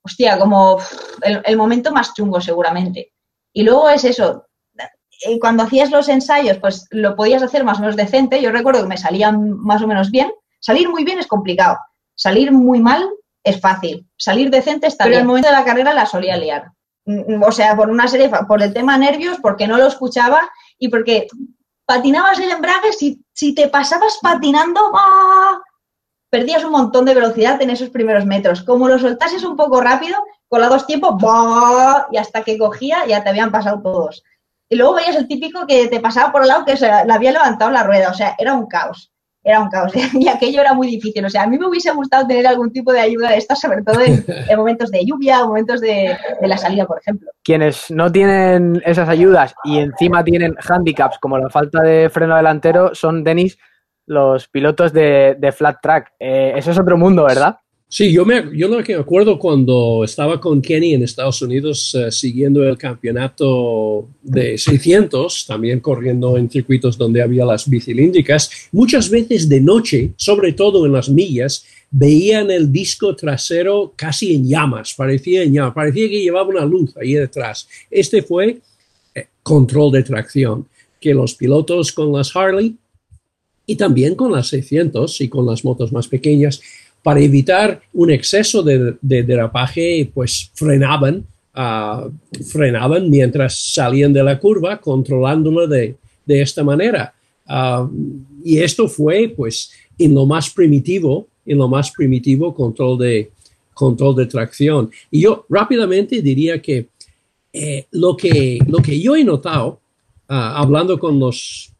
[0.01, 0.79] hostia, como
[1.21, 3.11] el, el, momento más chungo seguramente.
[3.51, 4.45] Y luego es eso,
[5.25, 8.41] eh, cuando hacías los ensayos, pues lo podías hacer más o menos decente.
[8.41, 10.31] Yo recuerdo que me salían más o menos bien.
[10.59, 11.77] Salir muy bien es complicado.
[12.15, 13.09] Salir muy mal
[13.43, 14.07] es fácil.
[14.17, 16.71] Salir decente está Pero en el momento de la carrera la solía liar.
[17.05, 20.49] Mm, mm, o sea, por una serie, por el tema nervios, porque no lo escuchaba
[20.77, 21.27] y porque
[21.85, 24.79] patinabas el embrague, si, si te pasabas patinando,
[26.29, 28.63] perdías un montón de velocidad en esos primeros metros.
[28.63, 31.15] Como lo soltases un poco rápido, con los dos tiempos,
[32.11, 34.23] y hasta que cogía ya te habían pasado todos.
[34.73, 37.31] Y luego veías el típico que te pasaba por el lado que se le había
[37.31, 38.09] levantado la rueda.
[38.09, 39.11] O sea, era un caos.
[39.43, 39.93] Era un caos.
[40.13, 41.23] Y aquello era muy difícil.
[41.23, 43.83] O sea, a mí me hubiese gustado tener algún tipo de ayuda de esta, sobre
[43.83, 47.29] todo en, momentos de lluvia, momentos de, la salida, por ejemplo.
[47.43, 52.95] Quienes no tienen esas ayudas y encima tienen handicaps como la falta de freno delantero
[52.95, 53.59] son, Denis,
[54.07, 56.13] los pilotos de, flat track.
[56.19, 57.57] Eh, eso es otro mundo, ¿verdad?
[57.93, 61.93] Sí, yo me, yo lo que me acuerdo cuando estaba con Kenny en Estados Unidos
[61.93, 69.11] eh, siguiendo el campeonato de 600, también corriendo en circuitos donde había las bicilíndricas, muchas
[69.11, 74.95] veces de noche, sobre todo en las millas, veían el disco trasero casi en llamas,
[74.95, 77.67] parecía en llamas, parecía que llevaba una luz ahí detrás.
[77.91, 78.57] Este fue
[79.13, 80.67] eh, control de tracción,
[80.99, 82.75] que los pilotos con las Harley
[83.67, 86.59] y también con las 600 y con las motos más pequeñas
[87.03, 92.07] para evitar un exceso de, derapaje, pues frenaban, ah,
[92.49, 97.13] frenaban mientras salían de la curva, controlándolo de, esta manera.
[97.45, 97.87] Ah,
[98.43, 103.31] y esto fue, pues, en lo más primitivo, en lo más primitivo control de,
[103.73, 104.89] control de tracción.
[105.11, 106.87] Y yo rápidamente diría que
[107.51, 109.81] eh, lo, que, lo que yo he notado,
[110.29, 111.72] ah, hablando con los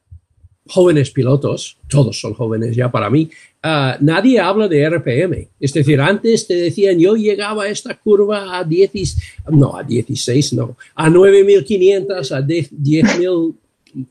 [0.68, 3.30] jóvenes pilotos, todos son jóvenes ya para mí,
[3.66, 5.48] Ah, nadie habla de RPM.
[5.58, 9.18] Es decir, antes te decían, yo llegaba a esta curva a 10,
[9.52, 13.56] no, a 16, no, a 9500, a 10.000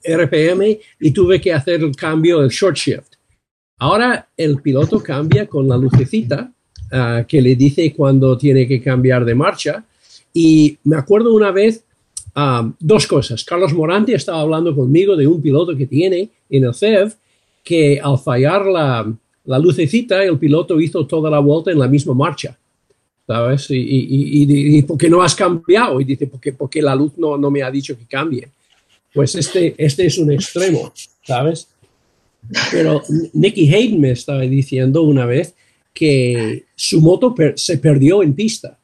[0.04, 3.16] RPM y tuve que hacer el cambio, el short shift.
[3.78, 6.50] Ahora el piloto cambia con la lucecita
[6.90, 9.84] ah, que le dice cuando tiene que cambiar de marcha.
[10.32, 11.84] Y me acuerdo una vez,
[12.78, 13.44] dos cosas.
[13.44, 17.12] Carlos Morante estaba hablando conmigo de un piloto que tiene en el CEV
[17.62, 19.12] que al fallar la,
[19.44, 22.58] la lucecita, el piloto hizo toda la vuelta en la misma marcha.
[23.26, 23.70] ¿Sabes?
[23.70, 26.00] Y, y, y, ¿por qué no has cambiado?
[26.00, 28.48] Y dice, porque, porque la luz no, no me ha dicho que cambie.
[29.14, 30.92] Pues este, este es un extremo,
[31.24, 31.68] ¿sabes?
[32.70, 33.02] Pero
[33.32, 35.54] Nicky Hayden me estaba diciendo una vez
[35.94, 38.78] que su moto se perdió en pista.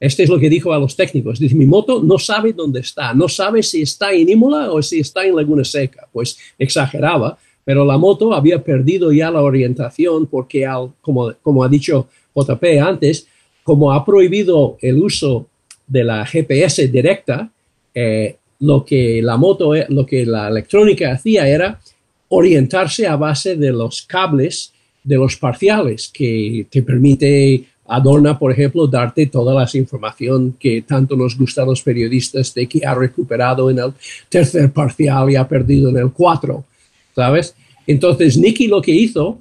[0.00, 1.38] Este es lo que dijo a los técnicos.
[1.38, 5.00] Dice, mi moto no sabe dónde está, no sabe si está en Imola o si
[5.00, 6.08] está en Laguna Seca.
[6.12, 11.68] Pues exageraba, pero la moto había perdido ya la orientación porque, al, como, como ha
[11.68, 13.26] dicho JP antes,
[13.64, 15.48] como ha prohibido el uso
[15.86, 17.50] de la GPS directa,
[17.94, 21.80] eh, lo que la moto, lo que la electrónica hacía era
[22.28, 24.72] orientarse a base de los cables
[25.02, 31.16] de los parciales que te permite Adorna, por ejemplo, darte toda la información que tanto
[31.16, 33.92] nos gusta a los periodistas de que ha recuperado en el
[34.28, 36.64] tercer parcial y ha perdido en el cuatro,
[37.14, 37.54] ¿sabes?
[37.86, 39.40] Entonces, Nicky lo que hizo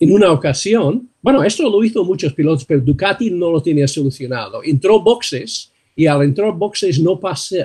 [0.00, 4.62] en una ocasión, bueno, esto lo hizo muchos pilotos, pero Ducati no lo tenía solucionado.
[4.64, 7.20] Entró boxes y al entrar boxes no,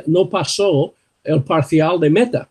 [0.06, 2.50] no pasó el parcial de meta.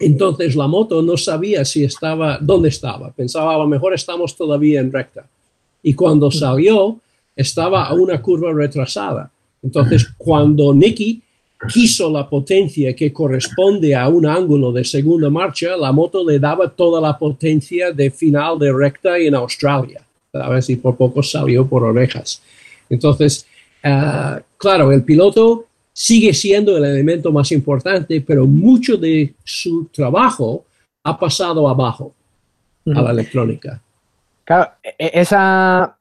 [0.00, 3.12] Entonces la moto no sabía si estaba, dónde estaba.
[3.12, 5.28] Pensaba, a lo mejor estamos todavía en recta.
[5.88, 7.00] Y cuando salió,
[7.34, 9.30] estaba a una curva retrasada.
[9.62, 11.22] Entonces, cuando Nicky
[11.72, 16.68] quiso la potencia que corresponde a un ángulo de segunda marcha, la moto le daba
[16.68, 20.02] toda la potencia de final de recta en Australia.
[20.34, 22.42] A ver si por poco salió por orejas.
[22.90, 23.46] Entonces,
[23.82, 30.66] ah, claro, el piloto sigue siendo el elemento más importante, pero mucho de su trabajo
[31.02, 32.12] ha pasado abajo
[32.94, 33.80] a la electrónica.
[34.48, 35.98] Claro, e, e, esa,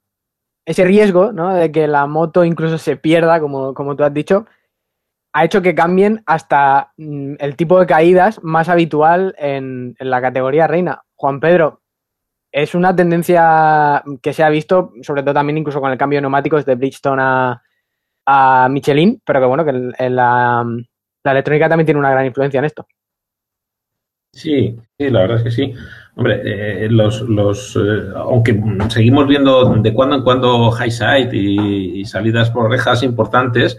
[0.66, 1.54] ese riesgo ¿no?
[1.54, 4.46] de que la moto incluso se pierda, como, como tú has dicho,
[5.34, 10.66] ha hecho que cambien hasta mm, el tipo de caídas más habitual en, la categoría
[10.66, 11.04] reina.
[11.16, 11.82] Juan Pedro,
[12.50, 16.22] es una tendencia que se ha visto, sobre todo también incluso con el cambio de
[16.22, 17.62] neumáticos de Bridgestone a,
[18.26, 20.66] a Michelin, pero que bueno, que la,
[21.26, 22.88] electrónica también tiene una gran influencia en esto.
[24.32, 25.74] Sí, sí, la verdad es que sí.
[26.16, 26.42] Hombre,
[26.86, 28.60] eh, los, los eh, aunque
[28.90, 33.78] seguimos viendo de cuando en cuando high side y, salidas por orejas importantes,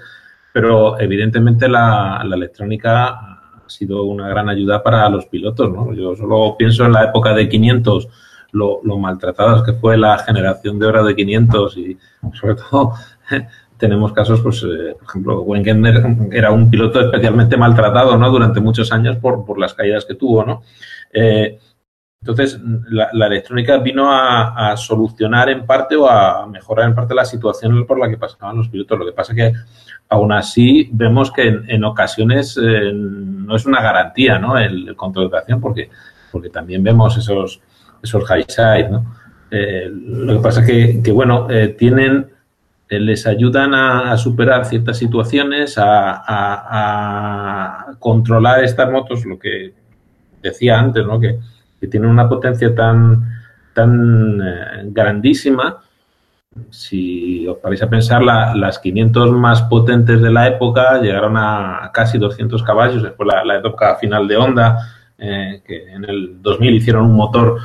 [0.53, 5.92] pero evidentemente la, electrónica ha sido una gran ayuda para los pilotos, ¿no?
[5.94, 8.09] Yo solo pienso en la época de 500,
[8.53, 11.99] lo, lo maltratadas que fue la generación de hora de 500 y
[12.34, 12.92] sobre todo
[13.79, 15.76] tenemos casos, pues, eh, por ejemplo, Wenger
[16.33, 18.31] era un piloto especialmente maltratado, ¿no?
[18.31, 20.62] Durante muchos años por, por las caídas que tuvo, ¿no?
[21.12, 21.59] Eh,
[22.20, 22.61] entonces,
[22.91, 28.01] la, electrónica vino a, solucionar en parte o a mejorar en parte la situación por
[28.01, 28.99] la que pasaban los pilotos.
[28.99, 29.53] Lo que pasa que,
[30.09, 34.59] aún así, vemos que en, ocasiones eh, no es una garantía, ¿no?
[34.59, 35.91] El, control de tracción, porque,
[36.33, 37.61] porque también vemos esos,
[38.03, 39.14] esos high side, ¿no?
[39.51, 41.47] lo que pasa que, que bueno,
[41.79, 42.38] tienen eh,
[42.91, 47.14] les ayudan a, superar ciertas situaciones, a,
[47.99, 49.74] controlar estas motos, lo que
[50.43, 51.20] decía antes, ¿no?
[51.20, 51.39] que,
[51.91, 53.24] tienen una potencia tan,
[53.72, 55.78] tan eh, grandísima.
[56.70, 62.18] Si os paráis a pensar, las 500 más potentes de la época llegaron a casi
[62.18, 64.76] 200 caballos, después la, la época final de Honda,
[65.18, 67.59] eh, que en el 2000 hicieron un motor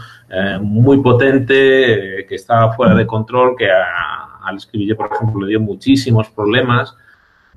[0.62, 5.60] muy potente, que estaba fuera de control, que a, al Escribille, por ejemplo, le dio
[5.60, 6.96] muchísimos problemas.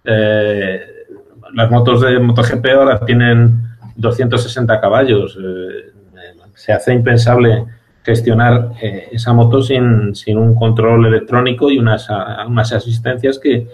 [0.04, 0.80] Eh,
[1.52, 3.60] las motos de MotoGP ahora tienen
[3.96, 5.38] 260 caballos.
[5.42, 5.92] Eh,
[6.54, 7.64] se hace impensable
[8.02, 12.08] gestionar eh, esa moto sin, un control electrónico y unas,
[12.46, 13.66] unas asistencias que,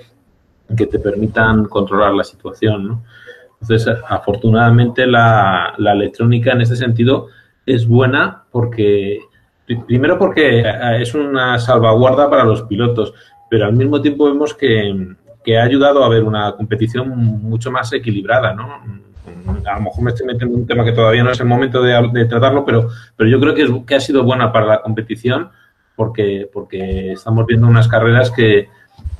[0.76, 3.02] que, te permitan controlar la situación.
[3.60, 7.28] Entonces, afortunadamente, la electrónica en este sentido
[7.66, 9.20] es buena porque
[9.86, 13.14] Primero porque eh, es una salvaguarda para los pilotos,
[13.48, 15.16] pero al mismo tiempo vemos que,
[15.56, 18.80] ha ayudado a ver una competición mucho más equilibrada, ¿no?
[19.66, 21.82] A lo mejor me estoy metiendo en un tema que todavía no es el momento
[21.82, 25.50] de, tratarlo, pero, pero yo creo que, que ha sido buena para la competición
[25.96, 28.68] porque, porque estamos viendo unas carreras que,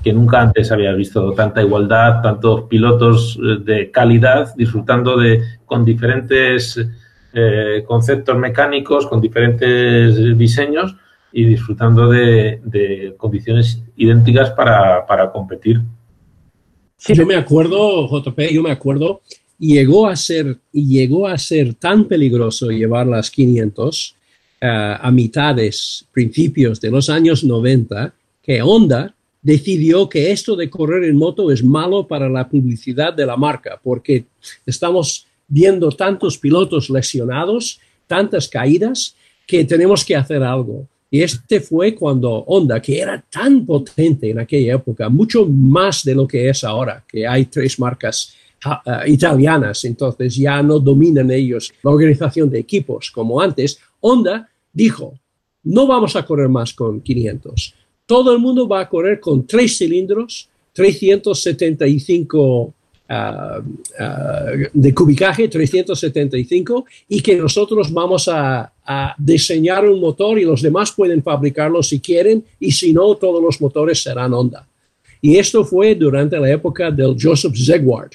[0.03, 5.85] que nunca antes había visto tanta igualdad, tantos pilotos eh, de calidad disfrutando de con
[5.85, 6.79] diferentes
[7.35, 10.95] eh, conceptos mecánicos con diferentes diseños
[11.33, 15.81] y disfrutando de, condiciones idénticas para, competir.
[17.09, 19.23] yo me acuerdo, JP, yo me acuerdo,
[19.59, 24.17] llegó a ser, llegó a ser tan peligroso llevar las 500
[24.61, 31.05] eh, a mitades, principios de los años 90, que Honda decidió que esto de correr
[31.05, 34.27] en moto es malo para la publicidad de la marca, porque
[34.65, 39.15] estamos viendo tantos pilotos lesionados, tantas caídas,
[39.47, 40.89] que tenemos que hacer algo.
[41.11, 46.15] Y este fue cuando Honda, que era tan potente en aquella época, mucho más de
[46.15, 48.35] lo que es ahora, que hay tres marcas
[48.65, 54.49] ah, ah, italianas, entonces ya no dominan ellos la organización de equipos como antes, Honda
[54.73, 55.13] dijo,
[55.65, 57.75] no vamos a correr más con 500.
[58.07, 62.82] Todo el mundo va a correr con tres cilindros 375 ah, ah,
[64.73, 70.93] de cubicaje, 375, y que nosotros vamos a, a, diseñar un motor y los demás
[70.93, 74.67] pueden fabricarlo si quieren, y si no, todos los motores serán Honda.
[75.21, 78.15] Y esto fue durante la época del Joseph Zegwart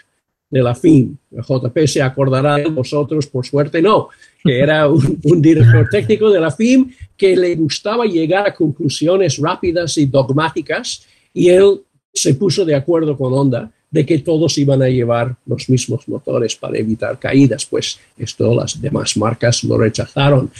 [0.49, 1.15] de la FIM.
[1.31, 4.09] El JP se acordará de vosotros, por suerte no,
[4.43, 9.37] que era un, un, director técnico de la FIM que le gustaba llegar a conclusiones
[9.37, 11.81] rápidas y dogmáticas y él
[12.13, 16.55] se puso de acuerdo con Honda de que todos iban a llevar los mismos motores
[16.55, 20.51] para evitar caídas, pues esto las demás marcas lo rechazaron.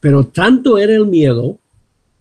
[0.00, 1.58] Pero tanto era el miedo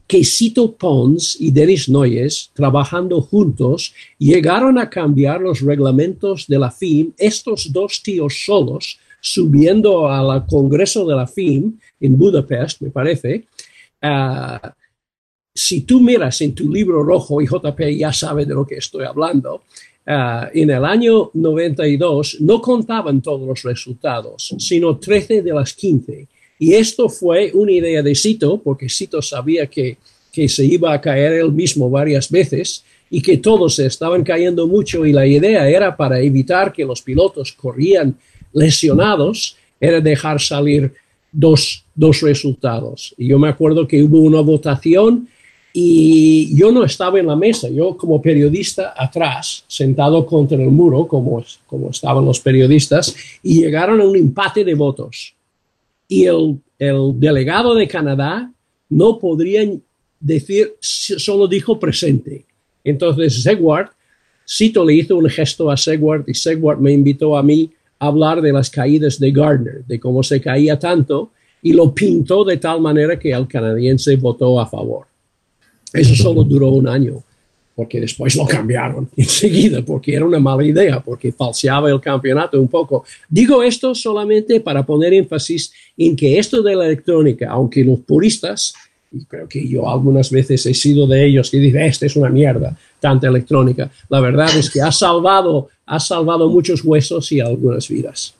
[0.07, 6.69] que Cito Pons y Denis Noyes, trabajando juntos, llegaron a cambiar los reglamentos de la
[6.69, 13.45] FIM, estos dos tíos solos, subiendo al Congreso de la FIM en Budapest, me parece.
[14.03, 14.67] Uh,
[15.53, 19.05] si tú miras en tu libro rojo, y JP ya sabe de lo que estoy
[19.05, 19.63] hablando,
[20.07, 26.27] uh, en el año 92 no contaban todos los resultados, sino 13 de las 15
[26.61, 29.97] y esto fue una idea de Cito, porque Cito sabía que,
[30.31, 34.67] que se iba a caer él mismo varias veces y que todos se estaban cayendo
[34.67, 38.15] mucho y la idea era para evitar que los pilotos corrían
[38.53, 40.93] lesionados, era dejar salir
[41.31, 43.15] dos, dos resultados.
[43.17, 45.29] Y yo me acuerdo que hubo una votación
[45.73, 51.07] y yo no estaba en la mesa, yo como periodista atrás, sentado contra el muro,
[51.07, 55.33] como, como estaban los periodistas, y llegaron a un empate de votos
[56.11, 58.51] y el, el delegado de Canadá
[58.89, 59.61] no podría
[60.19, 62.45] decir, solo dijo presente.
[62.83, 63.91] Entonces Segward,
[64.45, 68.41] Cito le hizo un gesto a Segward y Segward me invitó a mí a hablar
[68.41, 72.81] de las caídas de Gardner, de cómo se caía tanto, y lo pintó de tal
[72.81, 75.05] manera que el canadiense votó a favor.
[75.93, 77.23] Eso solo duró un año
[77.75, 82.67] porque después lo cambiaron enseguida, porque era una mala idea, porque falseaba el campeonato un
[82.67, 83.05] poco.
[83.29, 88.73] Digo esto solamente para poner énfasis en que esto de la electrónica, aunque los puristas,
[89.11, 92.29] y creo que yo algunas veces he sido de ellos que dicen, esta es una
[92.29, 97.87] mierda, tanta electrónica, la verdad es que ha salvado, ha salvado muchos huesos y algunas
[97.89, 98.35] vidas.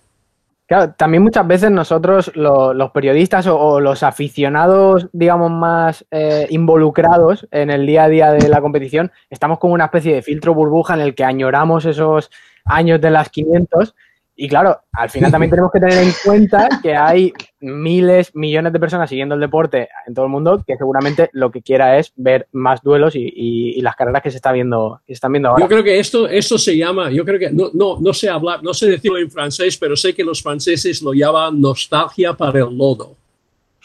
[0.72, 7.46] Claro, también muchas veces nosotros, lo, los periodistas o, los aficionados, digamos, más eh, involucrados
[7.52, 10.94] en el día a día de la competición, estamos como una especie de filtro burbuja
[10.94, 12.32] en el que añoramos esos
[12.64, 13.96] años de las 500
[14.44, 18.80] y claro, al final también tenemos que tener en cuenta que hay miles, millones de
[18.80, 22.48] personas siguiendo el deporte en todo el mundo que seguramente lo que quiera es ver
[22.52, 25.50] más duelos y, y, y las carreras que se, está viendo, que se están viendo
[25.50, 25.64] ahora.
[25.64, 28.64] Yo creo que esto, esto se llama, yo creo que, no, no, no sé hablar,
[28.64, 32.76] no sé decirlo en francés, pero sé que los franceses lo llaman nostalgia para el
[32.76, 33.16] lodo.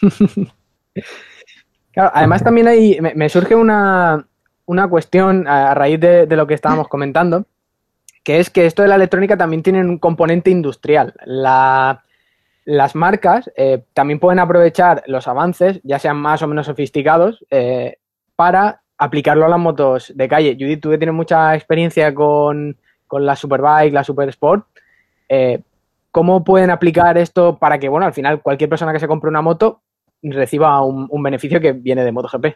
[1.92, 4.26] claro, además también hay, me, me surge una,
[4.64, 7.44] una, cuestión a raíz de, de lo que estábamos comentando
[8.26, 11.14] que es que esto de la electrónica también tiene un componente industrial.
[11.26, 12.02] La,
[12.64, 17.98] las marcas eh, también pueden aprovechar los avances, ya sean más o menos sofisticados, eh,
[18.34, 20.56] para aplicarlo a las motos de calle.
[20.58, 24.66] Judith, tú que tienes mucha experiencia con, con la Superbike, la Super Sport,
[25.28, 25.60] eh,
[26.10, 29.40] ¿cómo pueden aplicar esto para que, bueno, al final cualquier persona que se compre una
[29.40, 29.82] moto
[30.20, 32.46] reciba un, un beneficio que viene de MotoGP?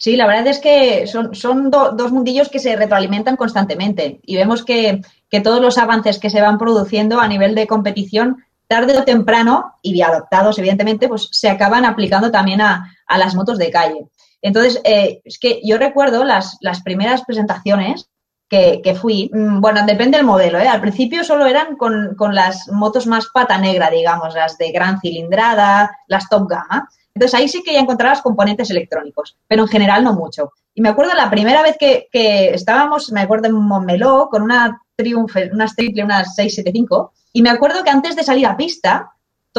[0.00, 4.34] Sí, la verdad es que son, son do, dos mundillos que se retroalimentan constantemente y
[4.34, 5.02] vemos que,
[5.44, 10.00] todos los avances que se van produciendo a nivel de competición, tarde o temprano, y
[10.00, 14.06] adoptados evidentemente, pues se acaban aplicando también a, las motos de calle.
[14.40, 18.08] Entonces, eh, es que yo recuerdo las, primeras presentaciones
[18.48, 20.66] que, que, fui, mm, bueno, depende del modelo, ¿eh?
[20.66, 24.98] al principio solo eran con, con las motos más pata negra, digamos, las de gran
[24.98, 26.88] cilindrada, las top gama.
[27.14, 30.52] Entonces ahí sí que ya encontrabas componentes electrónicos, pero en general no mucho.
[30.74, 34.80] Y me acuerdo la primera vez que, que estábamos, me acuerdo en Montmeló con una
[34.96, 39.12] Triumph, unas triple, unas 675, y me acuerdo que antes de salir a pista,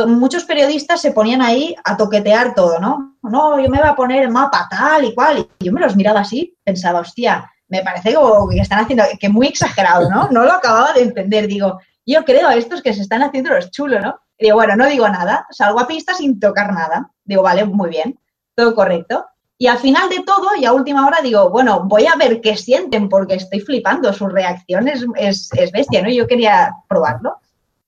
[0.07, 3.17] muchos periodistas se ponían ahí a toquetear todo, ¿no?
[3.23, 5.47] No, yo me voy a poner el mapa tal y cual.
[5.59, 8.15] Y yo me los miraba así, pensaba, hostia, me parece
[8.49, 10.29] que están haciendo, que muy exagerado, ¿no?
[10.29, 11.47] No lo acababa de entender.
[11.47, 14.15] Digo, yo creo a estos que se están haciendo los chulos, ¿no?
[14.41, 17.11] Digo, bueno, no digo nada, salgo a pista sin tocar nada.
[17.23, 18.19] Digo, vale, muy bien,
[18.55, 19.27] todo correcto.
[19.59, 22.57] Y al final de todo, y a última hora, digo, bueno, voy a ver qué
[22.57, 26.09] sienten porque estoy flipando, su reacción es, es, es bestia, ¿no?
[26.09, 27.37] Yo quería probarlo.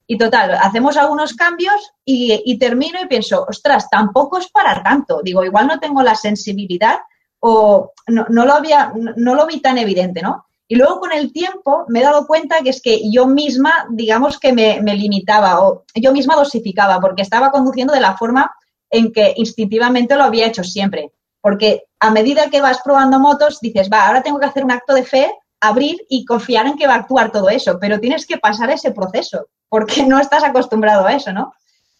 [0.06, 5.22] Y total, hacemos algunos cambios y, y, termino y pienso, ostras, tampoco es para tanto.
[5.24, 6.99] Digo, igual no tengo la sensibilidad
[7.39, 10.45] o no, no lo, había, no lo vi tan evidente, ¿no?
[10.68, 14.39] Y luego con el tiempo me he dado cuenta que es que yo misma, digamos
[14.39, 18.51] que me, me, limitaba o yo misma dosificaba porque estaba conduciendo de la forma
[18.89, 21.11] en que instintivamente lo había hecho siempre.
[21.41, 24.93] Porque a medida que vas probando motos, dices, va, ahora tengo que hacer un acto
[24.93, 25.32] de fe
[25.64, 28.91] abrir y confiar en que va a actuar todo eso, pero tienes que pasar ese
[28.91, 31.53] proceso porque no estás acostumbrado a eso, ¿no?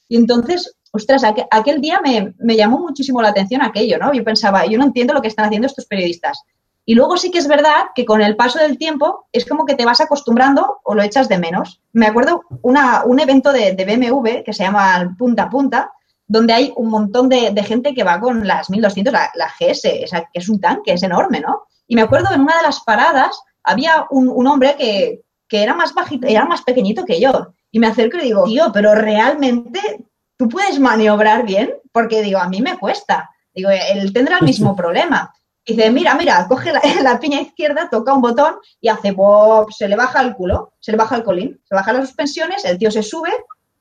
[0.10, 4.14] Y entonces, ostras, aquel día me, me llamó muchísimo la atención aquello, ¿no?
[4.14, 6.44] Yo pensaba, yo no entiendo lo que están haciendo estos periodistas.
[6.86, 9.76] Y luego sí que es verdad que con el paso del tiempo es como que
[9.76, 11.82] te vas acostumbrando o lo echas de menos.
[11.94, 15.92] Me acuerdo una, un evento de, de, BMW que se llama Punta Punta,
[16.28, 19.86] donde hay un montón de, de gente que va con las 1200, la, la GS,
[19.86, 21.64] esa, que es un tanque, es enorme, ¿no?
[21.88, 25.74] Y me acuerdo en una de las paradas había un, un hombre que, que, era
[25.74, 27.54] más bajito, era más pequeñito que yo.
[27.72, 29.80] Y me acerco y digo, tío, pero realmente
[30.38, 33.30] tú puedes maniobrar bien, porque digo, a mí me cuesta.
[33.54, 35.34] Digo, él tendrá el mismo problema.
[35.66, 36.72] Y dice, mira, mira, coge
[37.04, 40.92] la, piña izquierda, toca un botón y hace pop, se le baja el culo, se
[40.92, 43.32] le baja el colín, se baja las suspensiones, el tío se sube,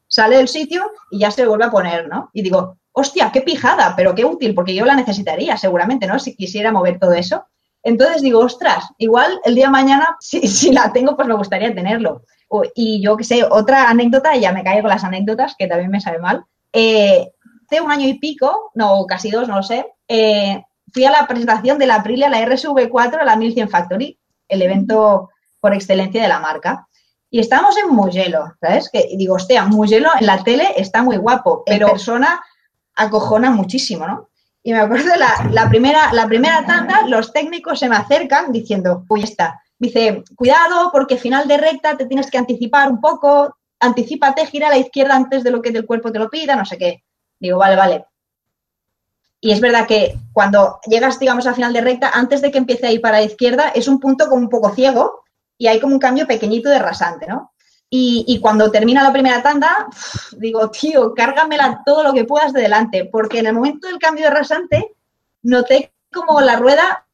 [0.07, 2.31] sale del sitio y ya se vuelve a poner, ¿no?
[2.33, 6.19] Y digo, hostia, qué pijada, pero qué útil, porque yo la necesitaría seguramente, ¿no?
[6.19, 7.47] Si quisiera mover todo eso.
[7.83, 11.75] Entonces digo, ostras, igual el día de mañana, si, si la tengo, pues me gustaría
[11.75, 12.23] tenerlo.
[12.75, 16.01] Y yo qué sé, otra anécdota, ya me caigo con las anécdotas, que también me
[16.01, 16.45] sabe mal.
[16.73, 17.33] Eh,
[17.67, 20.63] hace un año y pico, no, casi dos, no lo sé, eh,
[20.93, 24.19] fui a la presentación de la Aprilia, la RSV4, la 1100 Factory,
[24.49, 25.31] el evento
[25.61, 26.87] por excelencia de la marca.
[27.31, 28.91] Y estábamos en Mugello, ¿sabes?
[28.91, 32.43] Que y digo, hostia, Mugello en la tele está muy guapo, pero en persona
[32.95, 34.29] acojona muchísimo, ¿no?
[34.63, 39.05] Y me acuerdo la, la, primera, la primera tanda, los técnicos se me acercan diciendo,
[39.09, 39.61] uy, está.
[39.79, 44.71] Dice, cuidado, porque final de recta te tienes que anticipar un poco, anticipate, gira a
[44.71, 47.03] la izquierda antes de lo que el cuerpo te lo pida, no sé qué.
[47.41, 48.05] Digo, vale, vale.
[49.45, 52.87] Y es verdad que cuando llegas, digamos, al final de recta, antes de que empiece
[52.87, 55.25] a ir para la izquierda, es un punto como un poco ciego
[55.59, 57.53] y hay como un cambio pequeñito de rasante, ¿no?
[57.91, 59.87] Y, cuando termina la primera tanda,
[60.39, 64.25] digo, tío, cárgamela todo lo que puedas de delante, porque en el momento del cambio
[64.25, 64.95] de rasante
[65.43, 67.07] noté como la rueda,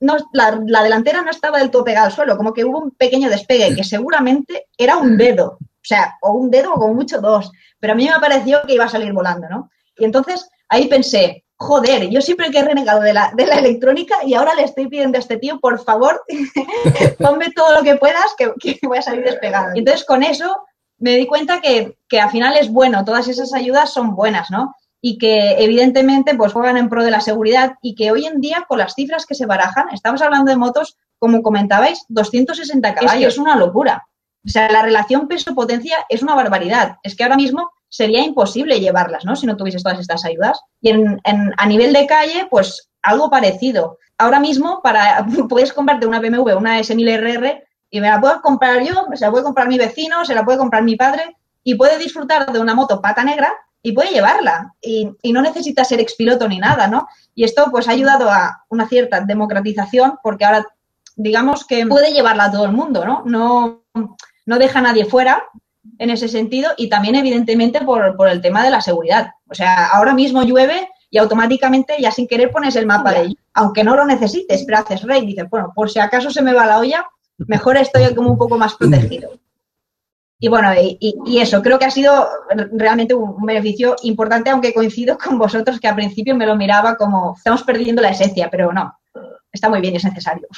[0.00, 2.90] no, la, la, delantera no estaba del todo pegada al suelo, como que hubo un
[2.90, 7.20] pequeño despegue, que seguramente era un dedo, o sea, o un dedo o como mucho
[7.20, 9.70] dos, pero a mí me pareció que iba a salir volando, ¿no?
[9.96, 14.16] Y entonces ahí pensé, joder, yo siempre que he renegado de la, de la electrónica
[14.24, 16.22] y ahora le estoy pidiendo a este tío, por favor,
[17.18, 19.74] ponme todo lo que puedas que, que voy a salir despegado.
[19.74, 20.64] Y entonces con eso
[20.98, 24.74] me di cuenta que, que al final es bueno, todas esas ayudas son buenas, ¿no?
[25.00, 28.64] Y que evidentemente pues juegan en pro de la seguridad y que hoy en día
[28.68, 33.20] con las cifras que se barajan, estamos hablando de motos, como comentabais, 260 caballos, es,
[33.20, 34.06] que es una locura.
[34.46, 36.96] O sea, la relación peso-potencia es una barbaridad.
[37.02, 39.36] Es que ahora mismo sería imposible llevarlas, ¿no?
[39.36, 40.60] Si no tuvieses todas estas ayudas.
[40.80, 43.98] Y en, a nivel de calle, pues algo parecido.
[44.18, 49.06] Ahora mismo, para, puedes comprarte una BMW, una S1000RR, y me la puedo comprar yo,
[49.14, 52.52] se la puede comprar mi vecino, se la puede comprar mi padre, y puede disfrutar
[52.52, 54.74] de una moto pata negra y puede llevarla.
[54.82, 57.06] Y, y no necesita ser expiloto ni nada, ¿no?
[57.36, 60.66] Y esto, pues, ha ayudado a una cierta democratización, porque ahora,
[61.14, 63.22] digamos que puede llevarla a todo el mundo, ¿no?
[63.24, 63.84] No,
[64.46, 65.44] no deja a nadie fuera,
[65.98, 69.32] en ese sentido y también evidentemente por, por, el tema de la seguridad.
[69.48, 73.84] O sea, ahora mismo llueve y automáticamente ya sin querer pones el mapa de aunque
[73.84, 76.78] no lo necesites, pero haces rey, dices, bueno, por si acaso se me va la
[76.78, 77.06] olla,
[77.38, 79.30] mejor estoy como un poco más protegido.
[80.40, 82.28] Y bueno, y, y eso, creo que ha sido
[82.72, 86.96] realmente un, un, beneficio importante, aunque coincido con vosotros que al principio me lo miraba
[86.96, 88.98] como estamos perdiendo la esencia, pero no,
[89.52, 90.48] está muy bien y es necesario.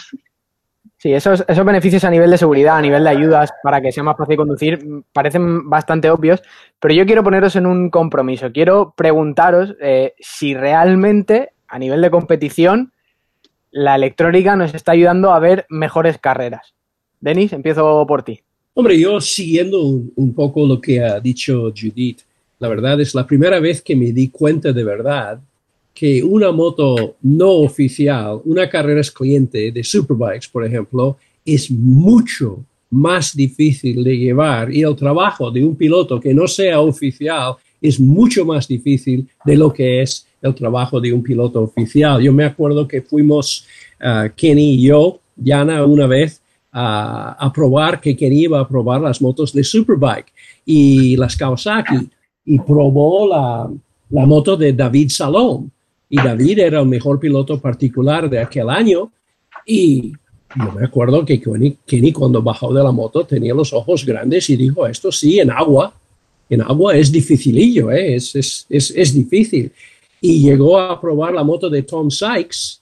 [1.07, 4.03] Sí, esos, esos beneficios a nivel de seguridad, a nivel de ayudas para que sea
[4.03, 6.43] más fácil conducir, parecen bastante obvios,
[6.81, 8.51] pero yo quiero poneros en un compromiso.
[8.51, 12.93] Quiero preguntaros eh, si realmente, a nivel de competición,
[13.71, 16.75] la electrónica nos está ayudando a ver mejores carreras.
[17.21, 18.41] Denis, empiezo por ti.
[18.75, 22.23] Hombre, yo siguiendo un, un poco lo que ha dicho Judith,
[22.59, 25.39] la verdad es la primera vez que me di cuenta de verdad
[25.97, 33.35] que una moto no oficial, una carrera excluyente de superbikes, por ejemplo, es mucho más
[33.35, 38.45] difícil de llevar y el trabajo de un piloto que no sea oficial es mucho
[38.45, 42.21] más difícil de lo que es el trabajo de un piloto oficial.
[42.21, 43.67] Yo me acuerdo que fuimos
[44.03, 46.43] uh, Kenny y yo, Diana, una vez
[46.75, 50.31] uh, a probar que Kenny iba a probar las motos de Superbike
[50.67, 52.07] y las Kawasaki
[52.45, 53.71] y probó la,
[54.11, 55.71] la moto de David Salom
[56.09, 59.11] y David era el mejor piloto particular de aquel año
[59.65, 60.13] y
[60.55, 64.49] yo me acuerdo que Kenny, Kenny, cuando bajó de la moto tenía los ojos grandes
[64.49, 65.93] y dijo, esto sí, en agua,
[66.49, 68.15] en agua es dificilillo, ¿eh?
[68.15, 69.73] es, es, es, es difícil.
[70.21, 72.81] Y llegó a probar la moto de Tom Sykes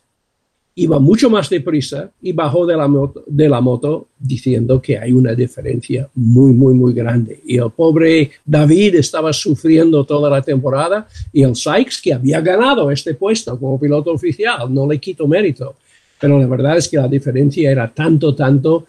[0.76, 6.52] iba mucho más deprisa y bajó de la, moto, diciendo que hay una diferencia muy,
[6.52, 7.40] muy, muy grande.
[7.44, 12.90] Y el pobre David estaba sufriendo toda la temporada y el Sykes, que había ganado
[12.90, 15.76] este puesto como piloto oficial, no le quito mérito,
[16.20, 18.86] Pero la verdad es que la diferencia era tanto, tanto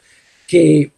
[0.48, 0.92] que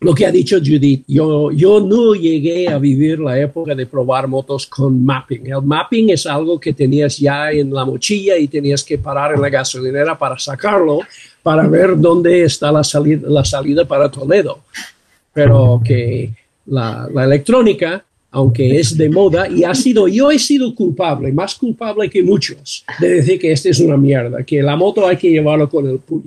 [0.00, 4.26] lo que ha dicho Judith, yo, yo no llegué a vivir la época de probar
[4.28, 5.46] motos con mapping.
[5.48, 9.42] El mapping es algo que tenías ya en la mochila y tenías que parar en
[9.42, 11.00] la gasolinera para sacarlo,
[11.42, 14.60] para ver dónde está la salida, la salida para Toledo.
[15.34, 16.30] Pero que
[16.64, 22.08] la, electrónica, aunque es de moda, y ha sido, yo he sido culpable, más culpable
[22.08, 25.68] que muchos, de decir que este es una mierda, que la moto hay que llevarlo
[25.68, 26.24] con el puño.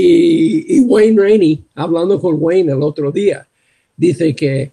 [0.00, 3.44] Y, Wayne Rainey, hablando con Wayne el otro día,
[3.96, 4.70] dice que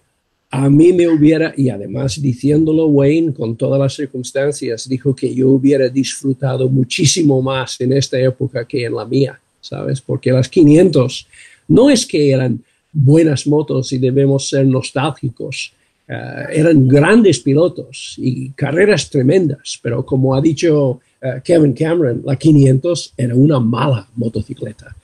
[0.52, 5.48] a mí me hubiera, y además diciéndolo Wayne con todas las circunstancias, dijo que yo
[5.48, 10.00] hubiera disfrutado muchísimo más en esta época que en la mía, ¿sabes?
[10.00, 11.26] Porque las 500
[11.66, 12.62] no es que eran
[12.92, 15.72] buenas motos y debemos ser nostálgicos,
[16.06, 22.36] eh, eran grandes pilotos y carreras tremendas, pero como ha dicho eh, Kevin Cameron, la
[22.36, 24.94] 500 era una mala motocicleta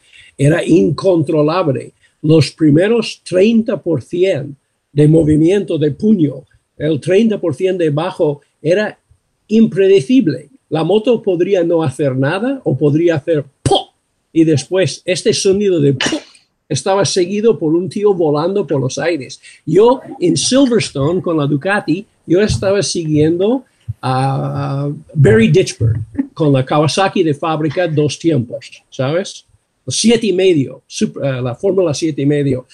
[0.44, 1.92] era incontrolable.
[2.22, 4.54] Los primeros 30%
[4.92, 6.44] de movimiento de puño,
[6.76, 8.98] el 30% de bajo era
[9.48, 10.48] impredecible.
[10.68, 13.86] La moto podría no hacer nada o podría hacer ¡pum!
[14.32, 15.96] y después este sonido de
[16.68, 19.40] estaba seguido por un tío volando por los aires.
[19.66, 23.64] Yo en Silverstone con la Ducati, yo estaba siguiendo
[24.00, 29.44] a Barry Ditchburn con la Kawasaki de fábrica dos tiempos, ¿sabes?
[29.88, 32.66] Siete y medio, eh, la Fórmula siete y medio.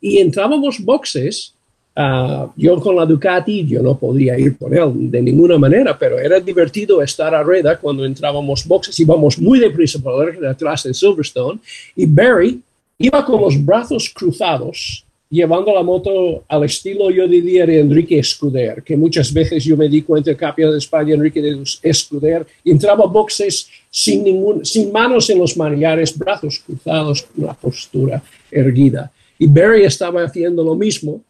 [0.00, 1.54] Y entrábamos boxes,
[1.94, 6.18] ah, yo con la Ducati, yo no podría ir por él de ninguna manera, pero
[6.18, 11.60] era divertido estar a rueda cuando entrábamos boxes, íbamos muy deprisa por detrás en Silverstone,
[11.94, 12.60] y Barry
[12.98, 18.82] iba con los brazos cruzados, llevando la moto al estilo, yo diría, de Enrique Escuder,
[18.82, 23.06] que muchas veces yo me di cuenta, el campeón de España, Enrique de Escuder, entraba
[23.06, 24.24] boxes sin,
[24.64, 29.10] sin manos en los manillares, brazos cruzados, la postura erguida.
[29.38, 31.20] Y Barry estaba haciendo lo mismo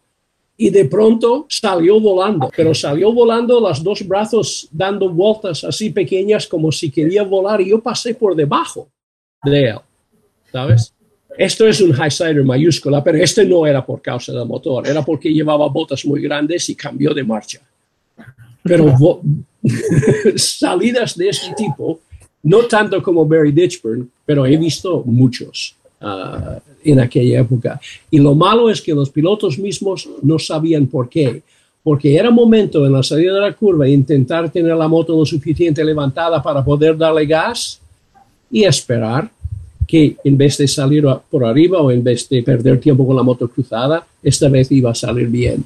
[0.56, 6.46] y de pronto salió volando, pero salió volando los dos brazos dando vueltas así pequeñas
[6.46, 8.88] como si quería volar y yo pasé por debajo
[9.44, 9.78] de él,
[10.50, 10.95] ¿sabes?
[11.36, 15.04] Esto es un high sider mayúscula, pero este no era por causa del motor, era
[15.04, 17.60] porque llevaba botas muy grandes y cambió de marcha.
[18.62, 19.20] Pero
[20.36, 22.00] salidas de este tipo,
[22.42, 27.80] no tanto como Barry Ditchburn, pero he visto muchos uh, en aquella época.
[28.10, 31.42] Y lo malo es que los pilotos mismos no sabían por qué.
[31.82, 35.84] Porque era momento en la salida de la curva intentar tener la moto lo suficiente
[35.84, 37.80] levantada para poder darle gas
[38.50, 39.30] y esperar
[39.86, 43.22] que en vez de salir por arriba o en vez de perder tiempo con la
[43.22, 45.64] moto cruzada, esta vez iba a salir bien.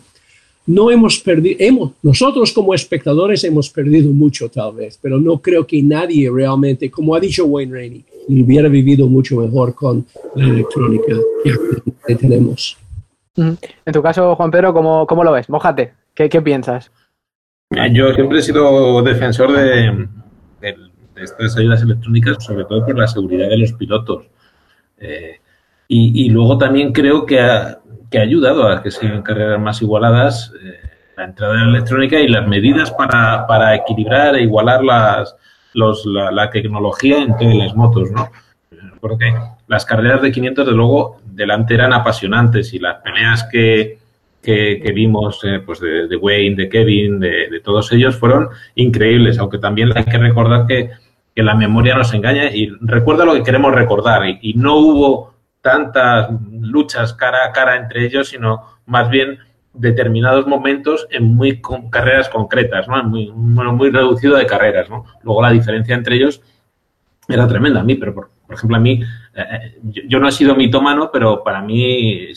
[0.67, 5.67] No hemos perdido, hemos, nosotros como espectadores hemos perdido mucho tal vez, pero no creo
[5.67, 10.07] que nadie realmente, como ha dicho Wayne Rainey, hubiera vivido mucho mejor con
[10.37, 11.17] la electrónica
[12.07, 12.77] que tenemos.
[13.37, 15.49] En tu caso, Juan Pedro, ¿cómo, cómo lo ves?
[15.49, 16.91] Mójate, ¿qué, qué piensas?
[17.93, 20.09] Yo siempre he sido defensor de,
[20.61, 20.90] del
[21.23, 24.27] estas ayudas electrónicas, sobre todo por la seguridad de los pilotos.
[24.99, 25.41] Eh,
[25.93, 30.53] y, luego también creo que ha, que ha ayudado a que sigan carreras más igualadas
[30.63, 30.79] eh,
[31.17, 35.35] la entrada de la electrónica y las medidas para, para equilibrar e igualar las,
[35.75, 38.31] los, la, tecnología entre las motos, ¿no?
[39.01, 39.35] Porque
[39.67, 43.99] las carreras de 500, de luego, delante eran apasionantes y las peleas que,
[44.43, 49.91] que, vimos eh, pues de, Wayne, de Kevin, de, todos ellos fueron increíbles, aunque también
[49.97, 50.91] hay que recordar que
[51.35, 56.31] que la memoria nos engaña y recuerda lo que queremos recordar y, no hubo tantas
[56.51, 59.39] luchas cara a cara entre ellos, sino más bien
[59.73, 61.61] determinados momentos en muy
[61.91, 63.03] carreras concretas, ¿no?
[63.05, 65.05] Muy, muy reducido de carreras, ¿no?
[65.23, 66.43] Luego la diferencia entre ellos
[67.29, 69.03] era tremenda a mí, pero por, ejemplo a mí,
[69.35, 72.29] eh, eh, yo, no he sido mitómano, pero para mí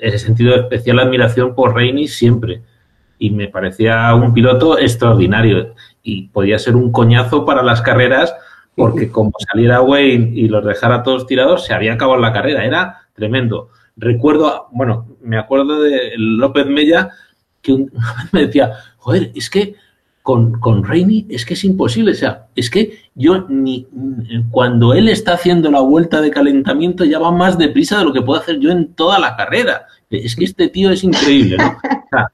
[0.00, 2.62] he sentido especial admiración por Reini siempre
[3.18, 8.34] y me parecía un piloto extraordinario y podía ser un coñazo para las carreras
[8.74, 13.02] porque como saliera Wayne y los dejara todos tirados, se había acabado la carrera, era
[13.14, 13.68] tremendo.
[13.96, 17.10] Recuerdo, bueno, me acuerdo de López Mella
[17.60, 17.92] que un,
[18.32, 19.74] me decía, joder, es que
[20.22, 23.88] con, con Reini es que es imposible, o sea, es que yo ni
[24.50, 28.22] cuando él está haciendo la vuelta de calentamiento ya va más deprisa de lo que
[28.22, 29.86] puedo hacer yo en toda la carrera.
[30.08, 31.66] Es que este tío es increíble, ¿no?
[31.66, 32.30] O sea,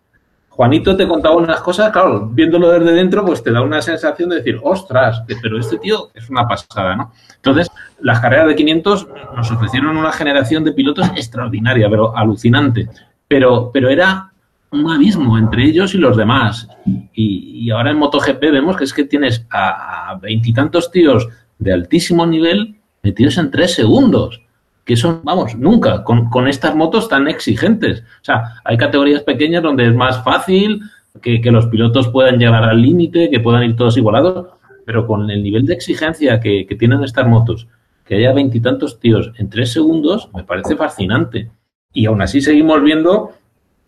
[0.59, 4.39] Juanito te contaba unas cosas, claro, viéndolo desde dentro, pues te da una sensación de
[4.39, 7.13] decir, ostras, pero este tío es una pasada, ¿no?
[7.37, 9.07] Entonces, las carreras de 500
[9.37, 12.89] nos ofrecieron una generación de pilotos extraordinaria, pero alucinante.
[13.29, 14.33] Pero, pero era
[14.73, 16.69] un abismo entre ellos y los demás.
[17.15, 21.29] Y, ahora en MotoGP vemos que es que tienes a veintitantos tíos
[21.61, 24.43] de altísimo nivel metidos en tres segundos.
[24.89, 28.01] Que son, vamos, nunca, con, con estas motos tan exigentes.
[28.01, 30.81] O sea, hay categorías pequeñas donde es más fácil
[31.21, 34.47] que, que los pilotos puedan llegar al límite, que puedan ir todos igualados,
[34.87, 37.69] pero con el nivel de exigencia que, que tienen estas motos,
[38.07, 41.51] que haya veintitantos tíos en tres segundos, me parece fascinante.
[41.93, 43.33] Y aún así seguimos viendo,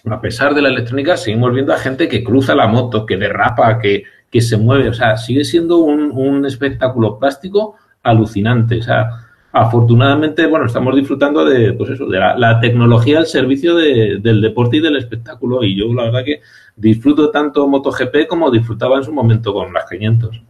[0.04, 3.78] a pesar de la electrónica, seguimos viendo a gente que cruza la moto, que derrapa,
[3.78, 4.90] que, que se mueve.
[4.90, 8.80] O sea, sigue siendo un, un espectáculo plástico alucinante.
[8.80, 9.08] O sea,
[9.52, 14.76] afortunadamente, bueno, estamos disfrutando de, pues eso, de la, tecnología al servicio de, del deporte
[14.76, 15.64] y del espectáculo.
[15.64, 16.40] Y yo, la verdad, que
[16.76, 20.42] disfruto tanto MotoGP como disfrutaba en su momento con las 500.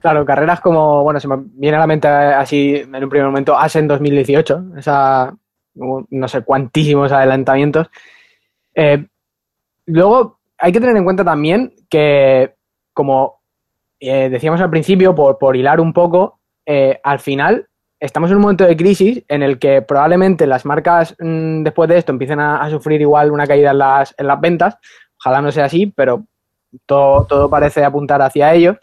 [0.00, 3.56] Claro, carreras como, bueno, se me viene a la mente así en un primer momento,
[3.56, 5.32] Asen 2018, esa,
[5.74, 7.88] no sé cuantísimos adelantamientos.
[8.74, 9.06] Eh,
[9.86, 12.54] luego, hay que tener en cuenta también que,
[12.92, 13.42] como
[14.00, 17.68] eh, decíamos al principio, por, por hilar un poco, eh, al final
[18.02, 21.98] estamos en un momento de crisis en el que probablemente las marcas mmm, después de
[21.98, 24.76] esto empiecen a, sufrir igual una caída en las, en las ventas.
[25.18, 26.24] Ojalá no sea así, pero
[26.84, 28.76] todo, todo parece apuntar hacia ello.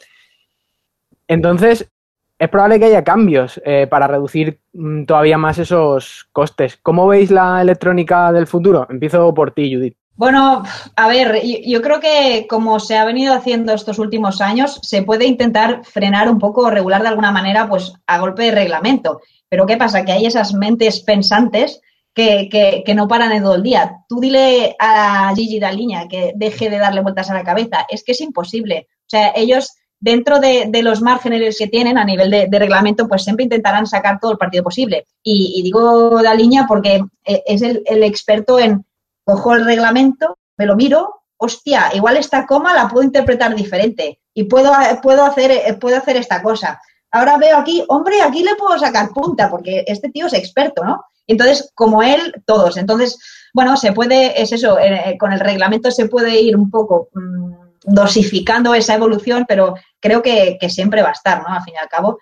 [1.28, 1.92] Entonces,
[2.40, 6.80] es probable que haya cambios eh, para reducir mm, todavía más esos costes.
[6.82, 8.88] ¿Cómo veis la electrónica del futuro?
[8.90, 9.98] Empiezo por ti, Judith.
[10.20, 10.64] Bueno,
[10.98, 15.26] a ver, yo creo que como se ha venido haciendo estos últimos años, se puede
[15.26, 19.22] intentar frenar un poco o regular de alguna manera, pues a golpe de reglamento.
[19.48, 20.04] Pero ¿qué pasa?
[20.04, 21.80] Que hay esas mentes pensantes
[22.14, 23.96] que, que, que no paran en todo el día.
[24.10, 27.86] Tú dile a Gigi Daliña que deje de darle vueltas a la cabeza.
[27.88, 28.88] Es que es imposible.
[28.92, 33.44] O sea, ellos dentro de, los márgenes que tienen a nivel de, reglamento, pues siempre
[33.44, 35.06] intentarán sacar todo el partido posible.
[35.24, 38.86] Y, digo la línea porque eh, es el, experto en
[39.30, 44.46] cojo el reglamento, me lo miro, hostia, igual esta coma la puedo interpretar diferente y
[44.46, 44.72] puedo,
[45.04, 46.82] puedo, hacer, eh, puedo hacer esta cosa.
[47.12, 51.04] Ahora veo aquí, hombre, aquí le puedo sacar punta porque este tío es experto, ¿no?
[51.28, 52.76] Entonces, como él, todos.
[52.78, 53.20] Entonces,
[53.54, 57.54] bueno, se puede, es eso, eh, con el reglamento se puede ir un poco mmm,
[57.84, 61.50] dosificando esa evolución, pero creo que, que, siempre va a estar, ¿no?
[61.54, 62.18] Al fin y al cabo.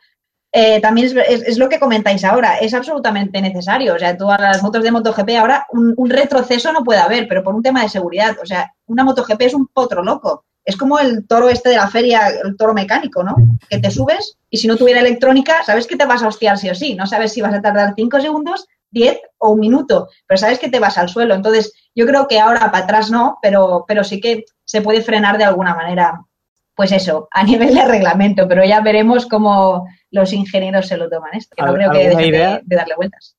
[0.60, 3.94] Eh, también es, es, lo que comentáis ahora, es absolutamente necesario.
[3.94, 7.54] O sea, todas las motos de MotoGP ahora un, retroceso no puede haber, pero por
[7.54, 8.36] un tema de seguridad.
[8.42, 10.46] O sea, una MotoGP es un potro loco.
[10.66, 13.36] Es como el toro este de la feria, el toro mecánico, ¿no?
[13.70, 16.72] Que te subes y si no tuviera electrónica, sabes que te vas a hostiar sí
[16.72, 16.96] o sí.
[16.96, 20.70] No sabes si vas a tardar cinco segundos, diez o un minuto, pero sabes que
[20.70, 21.36] te vas al suelo.
[21.36, 25.38] Entonces, yo creo que ahora para atrás no, pero, pero sí que se puede frenar
[25.38, 26.20] de alguna manera
[26.78, 31.34] pues eso, a nivel de reglamento, pero ya veremos cómo los ingenieros se lo toman
[31.34, 33.36] esto, que no creo que dejen de, de, darle vueltas.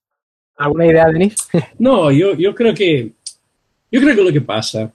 [0.56, 1.36] ¿Alguna idea, Denis?
[1.78, 3.12] No, yo, yo creo que
[3.90, 4.92] yo creo que lo que pasa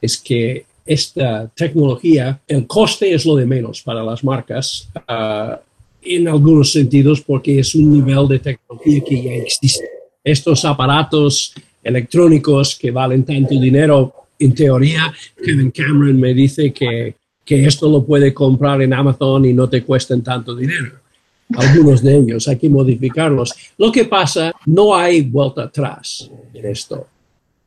[0.00, 5.54] es que esta tecnología, el coste es lo de menos para las marcas, uh,
[6.02, 9.88] en algunos sentidos, porque es un nivel de tecnología que ya existe.
[10.24, 17.14] Estos aparatos electrónicos que valen tanto dinero, en teoría, Kevin Cameron me dice que
[17.50, 20.92] que esto lo puede comprar en Amazon y no te cuesten tanto dinero.
[21.56, 23.52] Algunos de ellos hay que modificarlos.
[23.76, 27.08] Lo que pasa, no hay vuelta atrás en esto,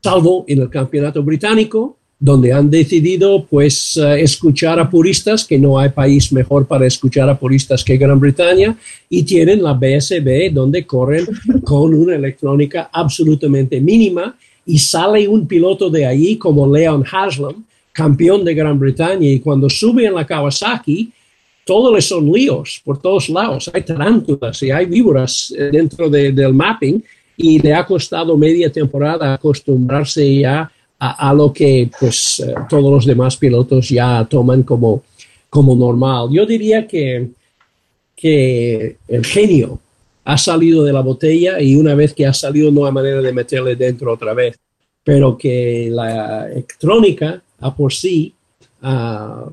[0.02, 5.78] salvo en el campeonato británico, donde han decidido pues uh, escuchar a puristas, que no
[5.78, 8.78] hay país mejor para escuchar a puristas que Gran Bretaña,
[9.10, 11.26] y tienen la BSB donde corren
[11.62, 18.44] con una electrónica absolutamente mínima y sale un piloto de ahí como Leon Haslam, campeón
[18.44, 21.12] de Gran Bretaña y cuando sube en la Kawasaki,
[21.64, 23.70] todos les son líos por todos lados.
[23.72, 27.02] Hay tarántulas y hay víboras eh, dentro de, del mapping
[27.36, 32.92] y le ha costado media temporada acostumbrarse ya a, a lo que pues eh, todos
[32.92, 35.04] los demás pilotos ya toman como,
[35.48, 36.28] como normal.
[36.32, 37.28] Yo diría que,
[38.16, 39.78] que el genio
[40.24, 43.32] ha salido de la botella y una vez que ha salido no hay manera de
[43.32, 44.58] meterle dentro otra vez,
[45.04, 48.32] pero que la electrónica a por sí,
[48.82, 49.50] uh,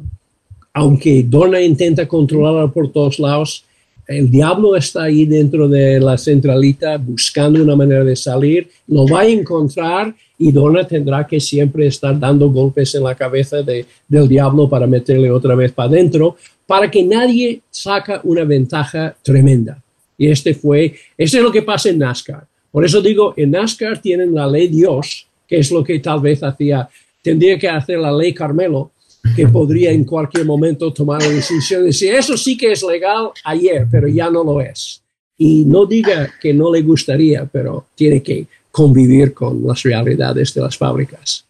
[0.74, 3.66] aunque Donna intenta controlarla por todos lados,
[4.08, 9.22] el diablo está ahí dentro de la centralita buscando una manera de salir, lo va
[9.22, 14.28] a encontrar y Donna tendrá que siempre estar dando golpes en la cabeza de, del
[14.28, 16.36] diablo para meterle otra vez para adentro,
[16.66, 19.82] para que nadie saca una ventaja tremenda.
[20.18, 22.46] Y este fue, este es lo que pasa en NASCAR.
[22.72, 26.42] Por eso digo, en NASCAR tienen la ley Dios, que es lo que tal vez
[26.44, 26.90] hacía
[27.22, 28.92] tendría que hacer la ley Carmelo,
[29.36, 33.30] que podría en cualquier momento tomar la decisión de decir, eso sí que es legal
[33.44, 35.04] ayer, pero ya no lo es.
[35.38, 40.62] Y no diga que no le gustaría, pero tiene que convivir con las realidades de
[40.62, 41.46] las fábricas.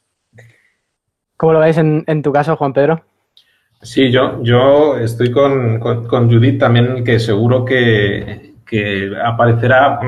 [1.38, 3.04] ¿Cómo lo ves en, en tu caso, Juan Pedro?
[3.82, 10.00] Sí, yo, yo estoy con, con, con, Judith también, que seguro que, que aparecerá,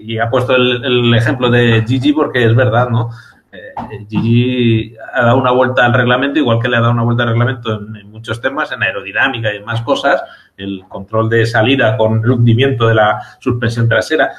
[0.00, 3.10] y ha puesto el, ejemplo de Gigi porque es verdad, ¿no?
[3.52, 7.24] Eh, Gigi ha dado una vuelta al reglamento, igual que le ha dado una vuelta
[7.24, 10.22] al reglamento en, muchos temas, en aerodinámica y en más cosas,
[10.56, 14.30] el control de salida con el hundimiento de la suspensión trasera,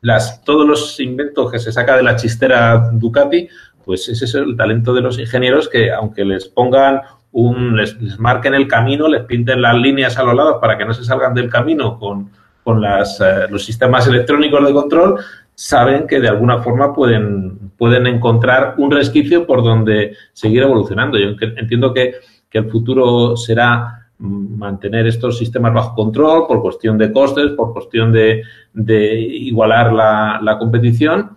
[0.00, 3.48] las, todos los inventos que se saca de la chistera Ducati,
[3.84, 7.00] pues ese es el talento de los ingenieros que aunque les pongan
[7.32, 10.84] un, les, les marquen el camino, les pinten las líneas a los lados para que
[10.84, 12.30] no se salgan del camino con,
[12.68, 15.20] con las, eh, los sistemas electrónicos de control,
[15.58, 21.18] saben que de alguna forma pueden, pueden encontrar un resquicio por donde seguir evolucionando.
[21.18, 22.14] Yo entiendo que,
[22.48, 28.12] que el futuro será mantener estos sistemas bajo control por cuestión de costes, por cuestión
[28.12, 31.30] de, de igualar la, la, competición,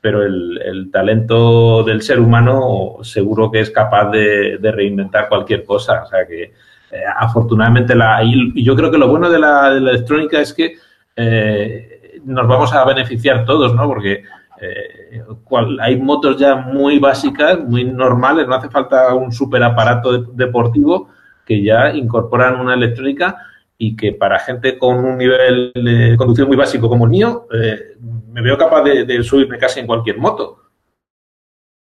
[0.00, 5.62] pero el, el, talento del ser humano seguro que es capaz de, de reinventar cualquier
[5.62, 6.02] cosa.
[6.02, 10.40] O sea que eh, afortunadamente la, y, yo creo que lo bueno de la, electrónica
[10.40, 10.74] es que
[11.14, 13.86] eh, nos vamos a beneficiar todos, ¿no?
[13.86, 14.24] Porque
[14.60, 20.22] eh, cual, hay motos ya muy básicas, muy normales, no hace falta un super aparato
[20.22, 21.08] deportivo
[21.46, 23.36] que ya incorporan una electrónica
[23.78, 27.96] y que para gente con un nivel de conducción muy básico como el mío, eh,
[28.32, 30.64] me veo capaz de, de, subirme casi en cualquier moto.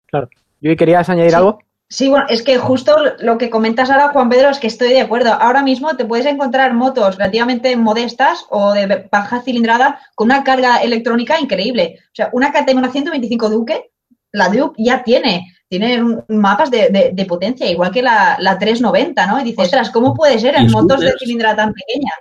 [0.05, 0.29] Claro.
[0.61, 1.35] ¿Y querías añadir sí.
[1.35, 1.59] algo?
[1.89, 4.99] Sí, bueno, es que justo lo que comentas ahora, Juan Pedro, es que estoy de
[4.99, 5.31] acuerdo.
[5.31, 10.77] Ahora mismo te puedes encontrar motos relativamente modestas o de baja cilindrada con una carga
[10.77, 11.99] electrónica increíble.
[12.07, 13.91] O sea, una KTM 125 Duke,
[14.33, 19.27] la Duke ya tiene tienen mapas de, de, de, potencia, igual que la, la 390,
[19.27, 19.41] ¿no?
[19.41, 22.11] Y dices, ostras, ¿cómo puede ser en motos de cilindrada tan pequeña?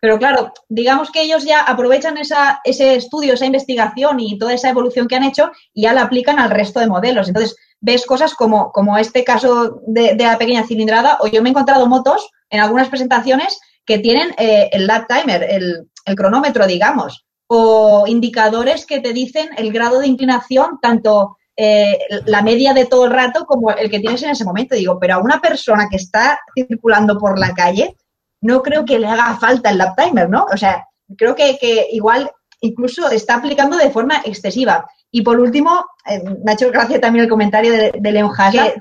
[0.00, 4.70] Pero claro, digamos que ellos ya aprovechan esa, ese estudio, esa investigación y toda esa
[4.70, 7.28] evolución que han hecho y ya la aplican al resto de modelos.
[7.28, 11.52] Entonces, ves cosas como, como este caso de, la pequeña cilindrada, o yo me he
[11.52, 17.24] encontrado motos en algunas presentaciones que tienen eh, el lap timer, el, el cronómetro, digamos,
[17.48, 23.06] o indicadores que te dicen el grado de inclinación, tanto eh, la media de todo
[23.06, 24.74] el rato como el que tienes en ese momento.
[24.74, 27.96] Digo, pero a una persona que está circulando por la calle,
[28.40, 30.46] no creo que le haga falta el lap timer, ¿no?
[30.52, 30.86] O sea,
[31.18, 34.86] creo que, que igual incluso está aplicando de forma excesiva.
[35.10, 38.30] Y por último, eh, me ha hecho gracia también el comentario de, de Leon.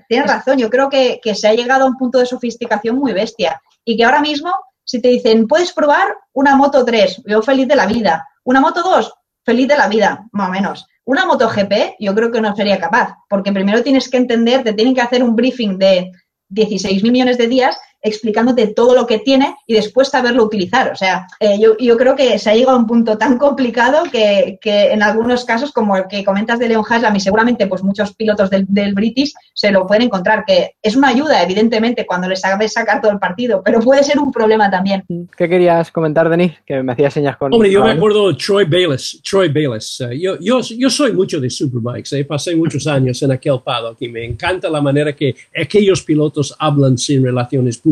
[0.08, 3.14] Tienes razón, yo creo que, que, se ha llegado a un punto de sofisticación muy
[3.14, 3.62] bestia.
[3.84, 4.54] Y que ahora mismo,
[4.84, 8.28] si te dicen, puedes probar una moto 3, yo feliz de la vida.
[8.44, 9.14] Una moto 2,
[9.44, 10.88] feliz de la vida, más o menos.
[11.10, 14.94] Una MotoGP yo creo que no sería capaz, porque primero tienes que entender, te tienen
[14.94, 16.12] que hacer un briefing de
[16.50, 20.92] 16 mil millones de días explicándote todo lo que tiene y después saberlo utilizar.
[20.92, 24.04] O sea, eh, yo, yo, creo que se ha llegado a un punto tan complicado
[24.12, 27.84] que, que, en algunos casos, como el que comentas de Leon Haslam y seguramente pues
[27.84, 32.28] muchos pilotos del, del, British se lo pueden encontrar, que es una ayuda, evidentemente, cuando
[32.28, 35.04] les sabes sacar todo el partido, pero puede ser un problema también.
[35.38, 36.54] ¿Qué querías comentar, Denis?
[36.66, 37.54] Que me hacías señas con...
[37.54, 39.22] Hombre, yo me acuerdo Troy Bayliss.
[39.24, 40.02] Troy Bayliss.
[40.02, 42.18] Uh, yo, yo, yo soy mucho de Superbikes.
[42.18, 46.56] Eh, pasé muchos años en aquel paddock y me encanta la manera que aquellos pilotos
[46.58, 47.89] hablan sin relaciones públicas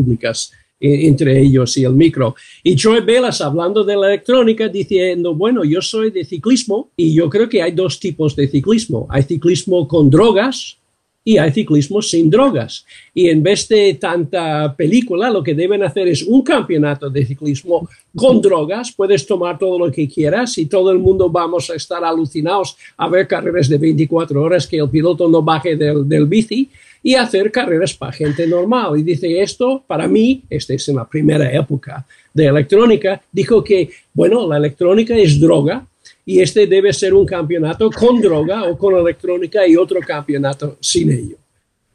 [0.80, 2.34] entre ellos y el micro.
[2.62, 7.28] Y Troy Velas hablando de la electrónica diciendo, bueno, yo soy de ciclismo y yo
[7.28, 9.06] creo que hay dos tipos de ciclismo.
[9.10, 10.76] Hay ciclismo con drogas
[11.24, 12.86] y hay ciclismo sin drogas.
[13.12, 17.88] Y en vez de tanta película, lo que deben hacer es un campeonato de ciclismo
[18.16, 18.92] con drogas.
[18.92, 23.08] Puedes tomar todo lo que quieras y todo el mundo vamos a estar alucinados a
[23.08, 26.70] ver carreras de 24 horas que el piloto no baje del, del bici
[27.02, 28.98] y hacer carreras para gente normal.
[28.98, 33.90] Y dice esto, para mí, esta es en la primera época de electrónica, dijo que,
[34.12, 35.86] bueno, la electrónica es droga
[36.24, 41.10] y este debe ser un campeonato con droga o con electrónica y otro campeonato sin
[41.10, 41.36] ello.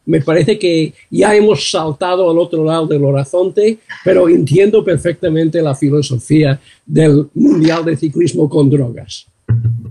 [0.06, 5.76] Me parece que ya hemos saltado al otro lado del horizonte, pero entiendo perfectamente la
[5.76, 9.28] filosofía del Mundial de Ciclismo con drogas.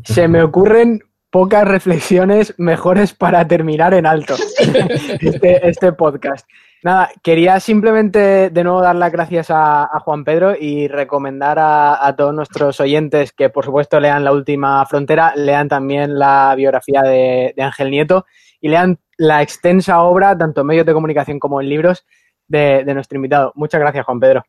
[0.04, 1.02] Se me ocurren
[1.32, 4.34] pocas reflexiones mejores para terminar en alto
[5.20, 6.46] este, este, podcast.
[6.84, 12.06] Nada, quería simplemente de nuevo dar las gracias a, a Juan Pedro y recomendar a,
[12.06, 17.00] a, todos nuestros oyentes que por supuesto lean La Última Frontera, lean también la biografía
[17.00, 18.26] de, de Ángel Nieto
[18.60, 22.04] y lean la extensa obra, tanto en medios de comunicación como en libros,
[22.46, 23.52] de, de nuestro invitado.
[23.54, 24.42] Muchas gracias, Juan Pedro.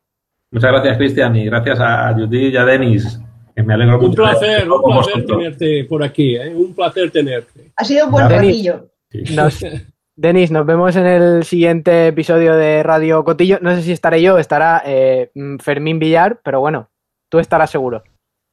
[0.50, 3.18] Muchas gracias, Cristian, y gracias a Judith y a Denis
[3.62, 4.22] me alegro un mucho.
[4.22, 6.54] Placer, un placer tenerte por aquí, ¿eh?
[6.54, 7.72] un placer tenerte.
[7.76, 8.88] Ha sido un buen ratillo.
[9.34, 9.64] Nos,
[10.16, 13.58] Denis, nos vemos en el siguiente episodio de Radio Cotillo.
[13.60, 15.30] No sé si estaré yo, estará eh,
[15.60, 16.88] Fermín Villar, pero bueno,
[17.28, 18.02] tú estarás seguro.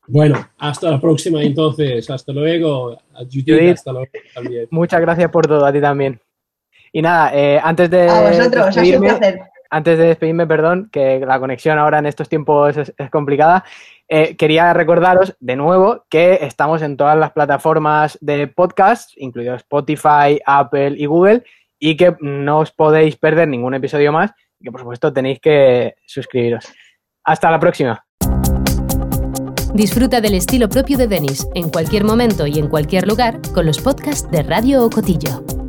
[0.08, 2.10] Bueno, hasta la próxima entonces.
[2.10, 2.98] Hasta luego.
[3.14, 4.68] A Judith, Judith, hasta luego también.
[4.72, 6.20] Muchas gracias por todo, a ti también.
[6.92, 8.10] Y nada, eh, antes de.
[8.10, 9.40] A vosotros, ha sido un placer.
[9.70, 13.64] antes de despedirme, perdón, que la conexión ahora en estos tiempos es, complicada,
[14.14, 20.38] eh, quería recordaros de nuevo que estamos en todas las plataformas de podcast, incluido Spotify,
[20.46, 21.46] Apple y Google,
[21.80, 25.96] y que no os podéis perder ningún episodio más y que por supuesto tenéis que
[26.06, 26.66] suscribiros.
[27.24, 28.06] Hasta la próxima.
[29.74, 33.80] Disfruta del estilo propio de Denis en cualquier momento y en cualquier lugar con los
[33.80, 35.61] podcasts de Radio Ocotillo.